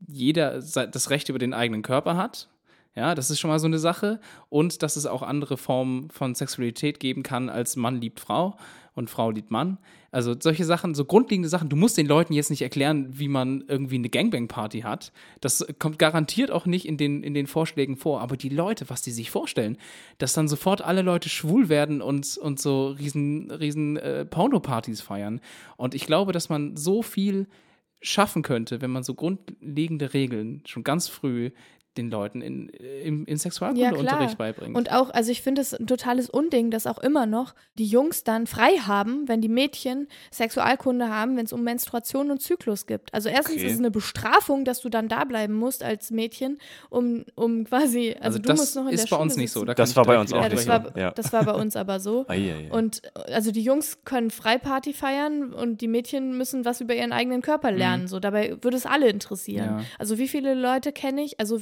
[0.08, 2.48] jeder das Recht über den eigenen Körper hat.
[2.96, 4.22] Ja, das ist schon mal so eine Sache.
[4.48, 8.58] Und dass es auch andere Formen von Sexualität geben kann, als Mann liebt Frau
[8.96, 9.78] und Frau liebt Mann.
[10.12, 11.70] Also solche Sachen, so grundlegende Sachen.
[11.70, 15.12] Du musst den Leuten jetzt nicht erklären, wie man irgendwie eine Gangbang-Party hat.
[15.42, 18.22] Das kommt garantiert auch nicht in den, in den Vorschlägen vor.
[18.22, 19.78] Aber die Leute, was die sich vorstellen,
[20.18, 25.42] dass dann sofort alle Leute schwul werden und, und so riesen, riesen äh, Porno-Partys feiern.
[25.78, 27.48] Und ich glaube, dass man so viel
[28.02, 31.52] schaffen könnte, wenn man so grundlegende Regeln schon ganz früh
[32.00, 34.54] den Leuten in, im, in Ja, Sexualkundeunterricht klar.
[34.54, 34.76] beibringt.
[34.76, 38.24] Und auch, also ich finde es ein totales Unding, dass auch immer noch die Jungs
[38.24, 43.14] dann frei haben, wenn die Mädchen Sexualkunde haben, wenn es um Menstruation und Zyklus gibt.
[43.14, 43.66] Also erstens Okay.
[43.66, 46.58] ist es eine Bestrafung, dass du dann da bleiben musst als Mädchen,
[46.90, 49.44] um, um quasi, also, also du das musst noch in ist der bei uns Schule
[49.44, 49.66] nicht so.
[49.66, 51.12] Da Das war bei uns auch ja, das nicht war, Ja.
[51.12, 52.26] das war bei uns aber so.
[52.28, 52.72] Ei, ei, ei.
[52.72, 57.42] Und also die Jungs können Freiparty feiern und die Mädchen müssen was über ihren eigenen
[57.42, 58.08] Körper lernen.
[58.08, 59.74] So, dabei würde es alle interessieren.
[59.76, 59.80] Mhm.
[59.80, 59.86] Ja.
[59.98, 61.60] Also wie viele Leute kenne ich, also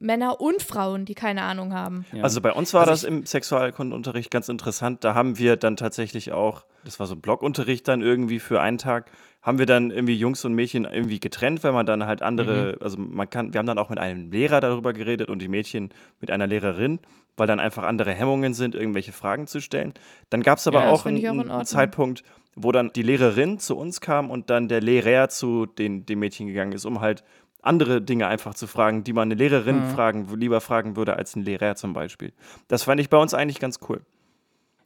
[0.00, 2.04] Männer und Frauen, die keine Ahnung haben.
[2.12, 2.22] Ja.
[2.22, 5.04] Also bei uns war Also das im Sexualkundeunterricht ganz interessant.
[5.04, 8.78] Da haben wir dann tatsächlich auch, das war so ein Blockunterricht dann irgendwie für einen
[8.78, 9.10] Tag,
[9.42, 12.98] haben wir dann irgendwie Jungs und Mädchen irgendwie getrennt, weil man dann halt andere, also
[12.98, 16.32] man kann, wir haben dann auch mit einem Lehrer darüber geredet und die Mädchen mit
[16.32, 16.98] einer Lehrerin,
[17.36, 19.94] weil dann einfach andere Hemmungen sind, irgendwelche Fragen zu stellen.
[20.30, 21.62] Dann gab es aber Ja, auch einen, auch.
[21.62, 22.24] Zeitpunkt,
[22.56, 26.48] wo dann die Lehrerin zu uns kam und dann der Lehrer zu den, den Mädchen
[26.48, 27.22] gegangen ist, um halt
[27.66, 29.90] andere Dinge einfach zu fragen, die man eine Lehrerin Mhm.
[29.90, 32.32] fragen, lieber fragen würde als ein Lehrer zum Beispiel.
[32.68, 34.00] Das fand ich bei uns eigentlich ganz cool.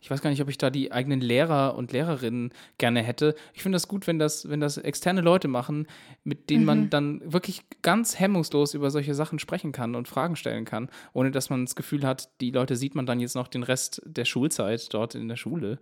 [0.03, 3.35] Ich weiß gar nicht, ob ich da die eigenen Lehrer und Lehrerinnen gerne hätte.
[3.53, 5.87] Ich finde das gut, wenn das, wenn das externe Leute machen,
[6.25, 10.65] mit denen man dann wirklich ganz hemmungslos über solche Sachen sprechen kann und Fragen stellen
[10.65, 13.63] kann, ohne dass man das Gefühl hat, die Leute sieht man dann jetzt noch den
[13.63, 15.79] Rest der Schulzeit dort in der Schule.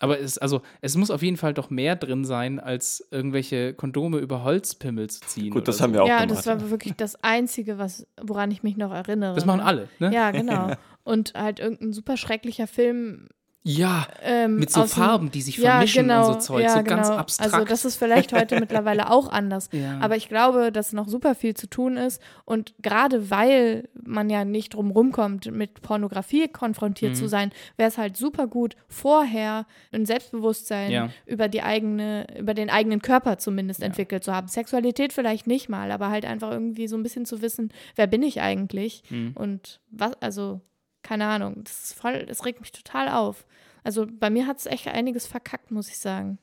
[0.00, 4.18] Aber es, also, es muss auf jeden Fall doch mehr drin sein, als irgendwelche Kondome
[4.18, 5.50] über Holzpimmel zu ziehen.
[5.50, 5.84] Gut, das so.
[5.84, 6.38] haben wir auch ja, gemacht.
[6.38, 9.34] das war wirklich das Einzige, was, woran ich mich noch erinnere.
[9.34, 9.64] Das machen ne?
[9.64, 10.12] alle, ne?
[10.12, 10.72] Ja, genau.
[11.04, 13.28] Und halt irgendein super schrecklicher Film.
[13.66, 16.64] Ja, Ähm, mit so aus dem- Farben, die sich ja, vermischen genau, und so Zeug,
[16.64, 16.96] ja, so genau.
[16.96, 17.54] ganz abstrakt.
[17.54, 19.70] Also das ist vielleicht heute mittlerweile auch anders.
[19.72, 19.98] Ja.
[20.00, 22.20] Aber ich glaube, dass noch super viel zu tun ist.
[22.44, 27.16] Und gerade weil man ja nicht drum rumkommt, mit Pornografie konfrontiert Mhm.
[27.16, 31.08] zu sein, wäre es halt super gut, vorher ein Selbstbewusstsein Ja.
[31.24, 33.86] über die eigene, über den eigenen Körper zumindest Ja.
[33.86, 34.46] entwickelt zu haben.
[34.48, 38.22] Sexualität vielleicht nicht mal, aber halt einfach irgendwie so ein bisschen zu wissen, wer bin
[38.22, 39.02] ich eigentlich?
[39.08, 39.32] Mhm.
[39.34, 40.60] Und was, also,
[41.04, 43.46] keine Ahnung, das ist voll, das regt mich total auf.
[43.84, 46.38] Also bei mir hat es echt einiges verkackt, muss ich sagen.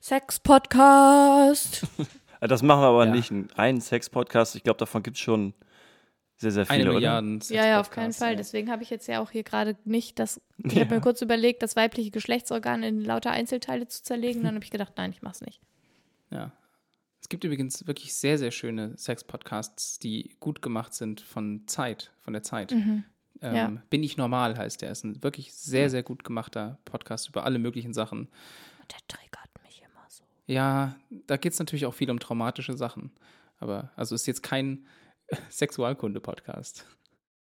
[0.00, 1.86] Sex-Podcast.
[2.38, 3.12] Das machen wir aber Ja.
[3.12, 4.56] nicht, einen reinen Sex-Podcast.
[4.56, 5.54] Ich glaube, davon gibt es schon
[6.36, 6.94] Sehr, sehr Eine viele, oder?
[6.98, 8.32] Milliarden Ja, ja, auf keinen Fall.
[8.32, 8.36] ey.
[8.36, 10.38] Deswegen habe ich jetzt ja auch hier gerade nicht das.
[10.62, 14.42] Ich habe mir kurz überlegt, das weibliche Geschlechtsorgan in lauter Einzelteile zu zerlegen.
[14.44, 15.60] Dann habe ich gedacht, nein, ich mach's nicht.
[16.30, 16.52] Ja.
[17.22, 22.34] Es gibt übrigens wirklich sehr, sehr schöne Sex-Podcasts, die gut gemacht sind von Zeit, von
[22.34, 22.70] der Zeit.
[23.42, 23.68] Ähm, Ja.
[23.90, 24.90] Bin ich normal heißt der.
[24.90, 28.20] Ist ein wirklich sehr, sehr gut gemachter Podcast über alle möglichen Sachen.
[28.80, 30.24] Und der triggert mich immer so.
[30.46, 33.10] Ja, da geht es natürlich auch viel um traumatische Sachen.
[33.58, 34.86] Aber also ist jetzt kein
[35.50, 36.86] Sexualkunde-Podcast.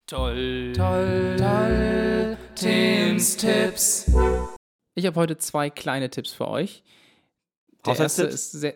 [0.08, 0.74] Toll.
[0.76, 1.36] Toll.
[1.38, 2.38] Toll.
[2.56, 4.10] Tims Tipps.
[4.96, 6.84] Ich habe heute zwei kleine Tipps für euch.
[7.86, 8.74] Der erste ist sehr,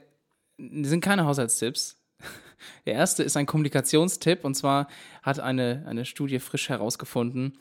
[0.57, 2.00] sind keine Haushaltstipps.
[2.85, 4.87] Der erste ist ein Kommunikationstipp und zwar
[5.23, 7.57] hat eine, eine Studie frisch herausgefunden,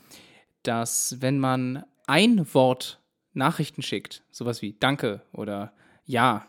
[0.62, 3.00] dass wenn man ein Wort
[3.32, 5.72] Nachrichten schickt, sowas wie Danke oder
[6.04, 6.46] Ja,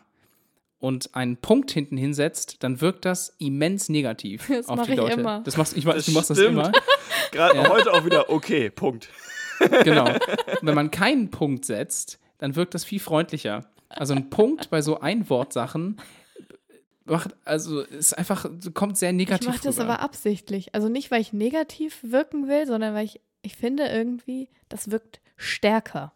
[0.78, 4.98] und einen Punkt hinten hinsetzt, dann wirkt das immens negativ Das auf mach die ich
[4.98, 5.20] Leute.
[5.20, 5.40] immer.
[5.44, 6.54] Das machst, ich, weiß, du machst das stimmt.
[6.58, 6.72] immer.
[7.30, 7.68] Gerade Ja.
[7.68, 9.08] heute auch wieder, okay, Punkt.
[9.84, 10.10] Genau.
[10.62, 13.64] Wenn man keinen Punkt setzt, dann wirkt das viel freundlicher.
[13.88, 15.98] Also ein Punkt bei so Einwortsachen
[17.04, 19.94] macht, also ist einfach, kommt sehr Ich negativ mache das rüber.
[19.94, 20.74] aber absichtlich.
[20.74, 25.20] Also nicht, weil ich negativ wirken will, sondern weil ich, ich finde irgendwie, das wirkt
[25.36, 26.12] stärker.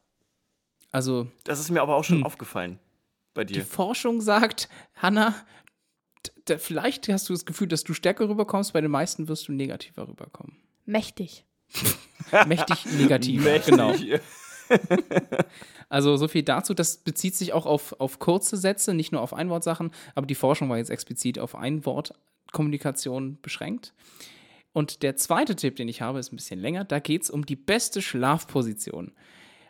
[0.92, 2.26] Also Das ist mir aber auch schon Hm.
[2.26, 2.78] aufgefallen
[3.34, 3.64] bei die dir.
[3.66, 5.34] Forschung sagt, Hanna,
[6.58, 10.08] vielleicht hast du das Gefühl, dass du stärker rüberkommst, bei den meisten wirst du negativer
[10.08, 10.56] rüberkommen.
[10.84, 11.44] Mächtig.
[12.46, 13.44] Mächtig negativ.
[13.44, 13.66] Mächtig.
[13.76, 13.92] Genau.
[15.88, 16.74] Also so viel dazu.
[16.74, 20.68] Das bezieht sich auch auf, auf kurze Sätze, nicht nur auf Einwortsachen, aber die Forschung
[20.68, 23.92] war jetzt explizit auf Einwortkommunikation beschränkt.
[24.72, 26.84] Und der zweite Tipp, den ich habe, ist ein bisschen länger.
[26.84, 29.12] Da geht es um die beste Schlafposition.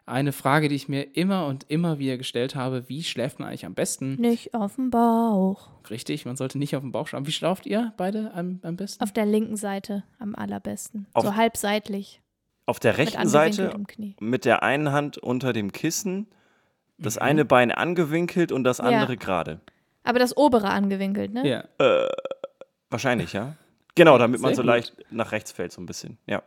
[0.05, 3.67] Eine Frage, die ich mir immer und immer wieder gestellt habe, wie schläft man eigentlich
[3.67, 4.15] am besten?
[4.15, 5.69] Nicht auf dem Bauch.
[5.91, 7.27] Richtig, man sollte nicht auf dem Bauch schlafen.
[7.27, 9.03] Wie schlaft ihr beide am, am besten?
[9.03, 11.07] Auf der linken Seite am allerbesten.
[11.13, 12.21] Auf- so halb seitlich.
[12.67, 13.73] Auf der Mit rechten Seite
[14.19, 16.27] mit der einen Hand unter dem Kissen,
[16.99, 17.23] das Mhm.
[17.23, 18.85] eine Bein angewinkelt und das Ja.
[18.85, 19.61] andere gerade.
[20.03, 21.47] Aber das obere angewinkelt, ne?
[21.49, 22.09] Ja.
[22.91, 23.57] Wahrscheinlich, ja.
[23.95, 24.67] Genau, damit man Sehr so gut.
[24.69, 26.19] leicht nach rechts fällt, so ein bisschen.
[26.27, 26.43] Ja.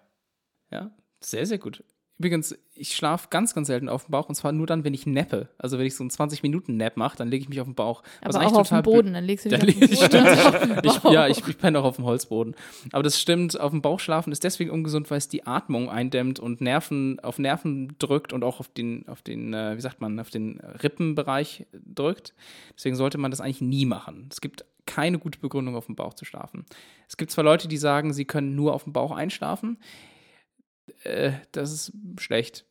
[0.72, 0.92] Ja,
[1.22, 1.84] sehr, sehr gut.
[2.20, 5.06] Übrigens, ich schlafe ganz, ganz selten auf dem Bauch und zwar nur dann, wenn ich
[5.06, 5.48] nappe.
[5.58, 8.04] Also wenn ich so einen 20-Minuten-Nap mache, dann lege ich mich auf den Bauch.
[8.22, 9.60] Aber eigentlich auch auf blöd- Boden, dann legst du dich
[10.02, 10.70] auf den Boden.
[10.76, 11.14] den ich, Bauch.
[11.14, 12.56] ja, ich, ich penne auch auf dem Holzboden.
[12.92, 16.40] Aber das stimmt, auf dem Bauch schlafen ist deswegen ungesund, weil es die Atmung eindämmt
[16.42, 20.20] und Nerven auf Nerven drückt und auch auf den, auf den, äh, wie sagt man,
[20.20, 22.34] auf den Rippenbereich drückt.
[22.76, 24.28] Deswegen sollte man das eigentlich nie machen.
[24.30, 26.66] Es gibt keine gute Begründung, auf dem Bauch zu schlafen.
[27.08, 29.78] Es gibt zwar Leute, die sagen, sie können nur auf dem Bauch einschlafen.
[31.04, 32.66] Äh, das ist schlecht.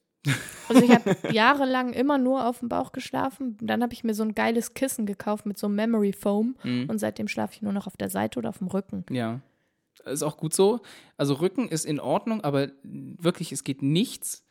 [0.68, 3.56] Also ich habe jahrelang immer nur auf dem Bauch geschlafen.
[3.60, 6.88] Dann habe ich mir so ein geiles Kissen gekauft mit so einem Memory Foam Mhm.
[6.90, 9.04] und seitdem schlafe ich nur noch auf der Seite oder auf dem Rücken.
[9.10, 9.40] Ja.
[10.04, 10.80] Ist auch gut so.
[11.16, 14.44] Also Rücken ist in Ordnung, aber wirklich, es geht nichts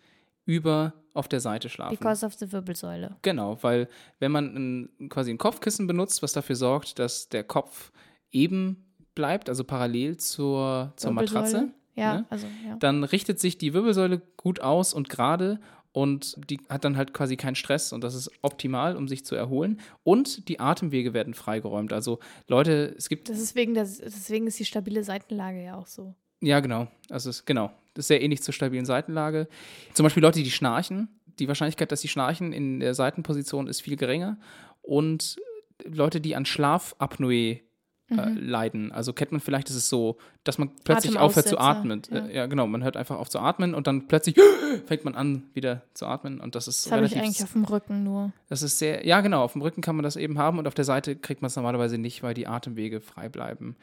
[0.45, 1.97] über auf der Seite schlafen.
[1.97, 3.15] Because of the Wirbelsäule.
[3.22, 3.88] Genau, weil
[4.20, 7.91] wenn man ein, quasi ein Kopfkissen benutzt, was dafür sorgt, dass der Kopf
[8.32, 11.11] eben bleibt, also parallel zur, zur.
[11.11, 12.26] Matratze, Ja, ne?
[12.30, 12.76] also ja.
[12.78, 15.60] dann richtet sich die Wirbelsäule gut aus und gerade
[15.91, 19.36] und die hat dann halt quasi keinen Stress und das ist optimal, um sich zu
[19.36, 19.80] erholen.
[20.04, 21.91] Und die Atemwege werden freigeräumt.
[21.91, 25.88] Also Leute, es gibt Das ist wegen der, deswegen ist die stabile Seitenlage ja auch
[25.88, 26.14] so.
[26.39, 26.88] Ja, genau.
[27.10, 27.72] Also es, genau.
[27.95, 29.48] Das ist sehr ähnlich zur stabilen Seitenlage.
[29.93, 31.08] Zum Beispiel Leute, die schnarchen.
[31.39, 34.38] Die Wahrscheinlichkeit, dass sie schnarchen in der Seitenposition ist viel geringer.
[34.84, 35.38] Und
[35.84, 37.62] Leute, die an Schlafapnoe
[38.10, 38.91] äh, leiden.
[38.91, 42.01] Also kennt man vielleicht, ist es so, dass man plötzlich aufhört zu atmen.
[42.10, 42.26] ja.
[42.26, 42.45] Äh, Ja.
[42.45, 42.68] genau.
[42.68, 44.36] Man hört einfach auf zu atmen und dann plötzlich
[44.86, 46.39] fängt man an, wieder zu atmen.
[46.39, 48.32] Und das ist Das habe ich relativ eigentlich auf dem Rücken nur.
[48.49, 50.74] das ist sehr, ja genau, auf dem Rücken kann man das eben haben und auf
[50.76, 53.76] der Seite kriegt man es normalerweise nicht, weil die Atemwege frei bleiben.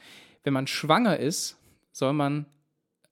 [0.42, 1.56] Wenn man schwanger ist,
[1.92, 2.46] soll man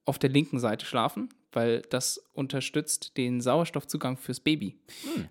[0.04, 4.78] auf der linken Seite schlafen, weil das unterstützt den Sauerstoffzugang fürs Baby.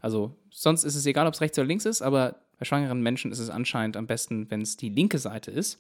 [0.01, 3.31] Also sonst ist es egal, ob es rechts oder links ist, aber bei schwangeren Menschen
[3.31, 5.79] ist es anscheinend am besten, wenn es die linke Seite ist.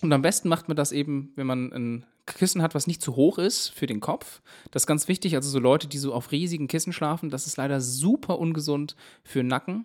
[0.00, 3.14] Und am besten macht man das eben, wenn man ein Kissen hat, was nicht zu
[3.14, 4.42] hoch ist für den Kopf.
[4.72, 5.36] Das ist ganz wichtig.
[5.36, 9.38] Also so Leute, die so auf riesigen Kissen schlafen, das ist leider super ungesund für
[9.44, 9.84] den Nacken.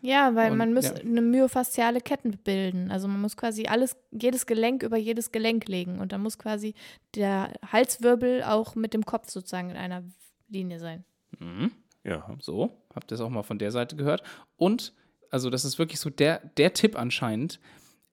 [0.00, 0.94] Ja, weil Und- man muss ja.
[0.94, 2.90] eine myofasziale Kette bilden.
[2.90, 5.98] Also man muss quasi alles, jedes Gelenk über jedes Gelenk legen.
[5.98, 6.72] Und dann muss quasi
[7.14, 10.02] der Halswirbel auch mit dem Kopf sozusagen in einer
[10.48, 11.04] Linie sein.
[12.04, 12.26] Ja.
[12.40, 14.22] So, habt ihr es auch mal von der Seite gehört.
[14.56, 14.94] Und,
[15.30, 17.60] also das ist wirklich so der, der Tipp anscheinend,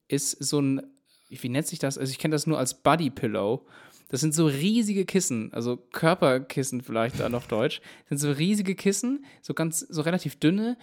[0.07, 0.81] ist so ein,
[1.29, 1.97] wie nennt sich das?
[1.97, 3.65] Also ich kenne das nur als Body Pillow.
[4.09, 7.81] Das sind so riesige Kissen, also Körperkissen vielleicht dann auf Deutsch.
[8.07, 10.77] Das sind so riesige Kissen, so ganz, so relativ dünne,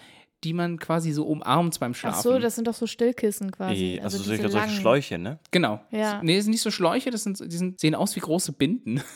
[0.44, 2.16] die man quasi so umarmt beim Schlafen.
[2.18, 3.96] Ach so, das sind doch so Stillkissen quasi.
[3.96, 4.80] Eh, Also, diese solche, solche langen.
[4.80, 5.38] Schläuche, ne?
[5.50, 5.80] Genau.
[5.90, 6.20] Ja.
[6.22, 9.02] Nee, das sind nicht so Schläuche, das sind, die sind, sehen aus wie große Binden.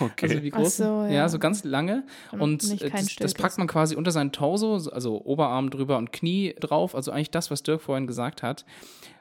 [0.00, 0.26] Okay.
[0.26, 0.76] Also wie Ach groß?
[0.78, 1.10] so, ja.
[1.10, 1.28] ja.
[1.28, 2.04] so ganz lange.
[2.32, 5.98] Und nicht äh, kein das, das packt man quasi unter seinen Torso, also Oberarm drüber
[5.98, 6.94] und Knie drauf.
[6.94, 8.64] Also eigentlich das, was Dirk vorhin gesagt hat.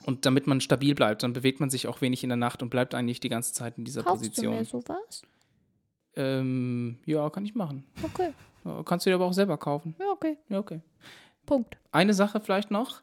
[0.05, 2.69] Und damit man stabil bleibt, dann bewegt man sich auch wenig in der Nacht und
[2.69, 4.55] bleibt eigentlich die ganze Zeit in dieser Kaufst du Position.
[4.55, 5.23] mir sowas?
[6.15, 7.83] Ähm, ja, kann ich machen.
[8.03, 8.31] Okay,
[8.85, 9.95] Kannst du dir aber auch selber kaufen.
[9.99, 10.37] ja, okay.
[10.49, 10.81] Ja, okay.
[11.51, 11.77] Punkt.
[11.91, 13.01] Eine Sache vielleicht noch.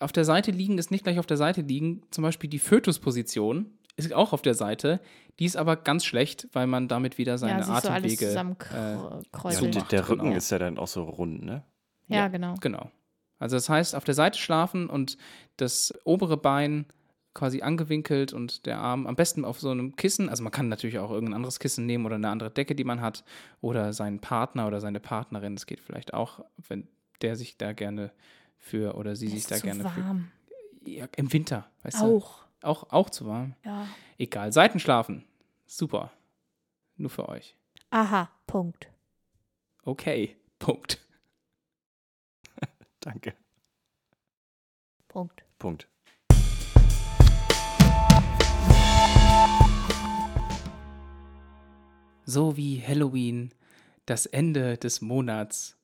[0.00, 2.02] Auf der Seite liegen ist nicht gleich auf der Seite liegen.
[2.10, 4.98] Zum Beispiel die Fötusposition ist auch auf der Seite.
[5.38, 8.32] Die ist aber ganz schlecht, weil man damit wieder seine ja, siehst du alles Atemwege.
[8.32, 10.36] Ja, und macht, der Rücken genau.
[10.36, 11.64] ist ja dann auch so rund, ne?
[12.08, 12.28] ja, ja.
[12.28, 12.54] genau.
[12.62, 12.90] Genau.
[13.38, 15.18] Also das heißt, auf der Seite schlafen und
[15.58, 16.86] das obere Bein
[17.34, 20.30] quasi angewinkelt und der Arm am besten auf so einem Kissen.
[20.30, 23.02] Also man kann natürlich auch irgendein anderes Kissen nehmen oder eine andere Decke, die man
[23.02, 23.24] hat
[23.60, 25.54] oder seinen Partner oder seine Partnerin.
[25.54, 26.88] Das geht vielleicht auch, wenn
[27.22, 28.12] der sich da gerne
[28.58, 30.04] für oder sie sich ist da zu gerne für.
[30.04, 30.30] warm.
[30.84, 32.16] Ja, Im Winter, weißt du?
[32.16, 32.44] Auch.
[32.62, 33.54] Auch, auch zu warm.
[33.64, 33.86] Ja.
[34.18, 34.52] Egal.
[34.52, 35.24] Seitenschlafen.
[35.66, 36.12] Super.
[36.96, 37.54] Nur für euch.
[37.90, 38.88] Aha, Punkt.
[39.82, 40.36] Okay.
[40.58, 41.00] Punkt.
[43.00, 43.34] Danke.
[45.06, 45.44] Punkt.
[45.58, 45.88] Punkt.
[52.24, 53.52] So wie Halloween
[54.06, 55.75] das Ende des Monats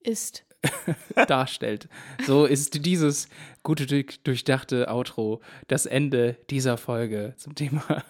[0.00, 0.44] Ist.
[1.28, 1.88] darstellt.
[2.26, 3.28] So ist dieses
[3.62, 8.02] gute, durch- durchdachte Outro das Ende dieser Folge zum Thema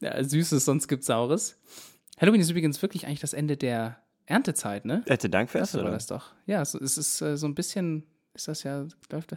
[0.00, 1.58] ja, Süßes, sonst gibt's Saures.
[2.20, 5.04] Halloween ist übrigens wirklich eigentlich das Ende der Erntezeit, ne?
[5.06, 5.92] Hätte Dankfest, Das war oder?
[5.92, 6.32] das doch.
[6.46, 8.04] Ja, es, es ist äh, so ein bisschen,
[8.36, 9.36] ist das ja, läuft, da-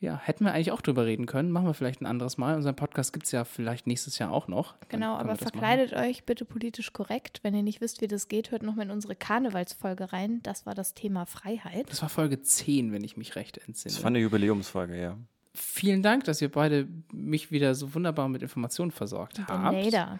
[0.00, 1.50] ja, hätten wir eigentlich auch drüber reden können.
[1.50, 2.56] Machen wir vielleicht ein anderes Mal.
[2.56, 4.74] Unseren Podcast gibt es ja vielleicht nächstes Jahr auch noch.
[4.88, 5.52] Genau, aber das machen.
[5.52, 7.40] verkleidet euch bitte politisch korrekt.
[7.42, 10.40] Wenn ihr nicht wisst, wie das geht, hört nochmal in unsere Karnevalsfolge rein.
[10.42, 11.90] Das war das Thema Freiheit.
[11.90, 13.94] Das war Folge 10, wenn ich mich recht entsinne.
[13.94, 15.16] Das war eine Jubiläumsfolge, ja.
[15.54, 19.72] Vielen Dank, dass ihr beide mich wieder so wunderbar mit Informationen versorgt Der habt.
[19.84, 20.18] Nader.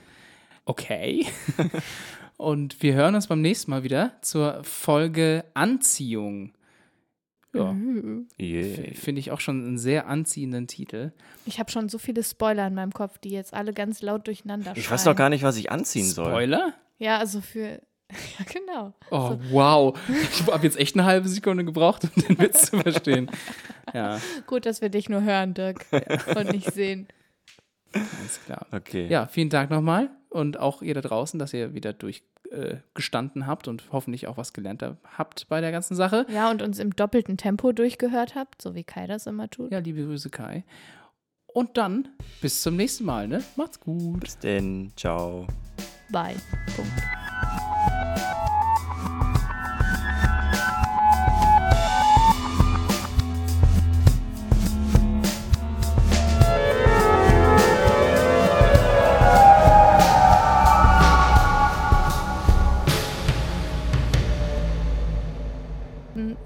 [0.65, 1.27] Okay.
[2.37, 6.53] Und wir hören uns beim nächsten Mal wieder zur Folge Anziehung.
[7.53, 8.29] Ja, Mhm.
[8.41, 8.95] Yeah.
[8.95, 11.13] finde ich auch schon einen sehr anziehenden Titel.
[11.47, 14.73] Ich habe schon so viele Spoiler in meinem Kopf, die jetzt alle ganz laut durcheinander
[14.77, 14.95] Ich schreien.
[14.95, 16.27] weiß doch gar nicht, was ich anziehen soll.
[16.31, 16.75] Spoiler?
[16.99, 17.81] Ja, also für.
[18.39, 18.93] Ja, genau.
[19.13, 19.97] Oh, wow.
[20.33, 23.31] Ich habe jetzt echt eine halbe Sekunde gebraucht, um den Witz zu verstehen.
[23.95, 25.87] Ja, Gut, dass wir dich nur hören, Dirk.
[26.37, 27.07] Und nicht sehen.
[27.93, 28.67] Alles klar.
[28.73, 29.07] Okay.
[29.09, 33.69] Ja, vielen Dank nochmal und auch ihr da draußen, dass ihr wieder durchgestanden äh, habt
[33.69, 34.85] und hoffentlich auch was gelernt
[35.17, 36.27] habt bei der ganzen Sache.
[36.33, 39.73] Ja, und uns im doppelten Tempo durchgehört habt, so wie Kai das immer tut.
[39.73, 40.65] Ja, liebe Grüße, Kai.
[41.47, 42.09] Und dann
[42.41, 43.43] bis zum nächsten Mal, ne?
[43.57, 44.21] Macht's gut.
[44.21, 44.93] Bis denn.
[44.97, 45.47] Ciao.
[46.11, 46.37] Bye.
[46.77, 46.93] Punkt.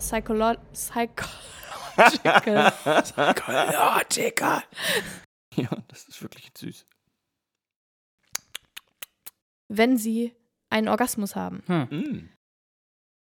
[0.04, 0.54] Psycholo
[1.96, 2.70] Psychological.
[3.02, 4.62] Psychological.
[5.54, 6.86] Ja, das ist wirklich süß.
[9.68, 10.34] wenn sie
[10.70, 11.62] einen Orgasmus haben.
[11.66, 11.88] Hm.
[11.90, 12.28] Mm.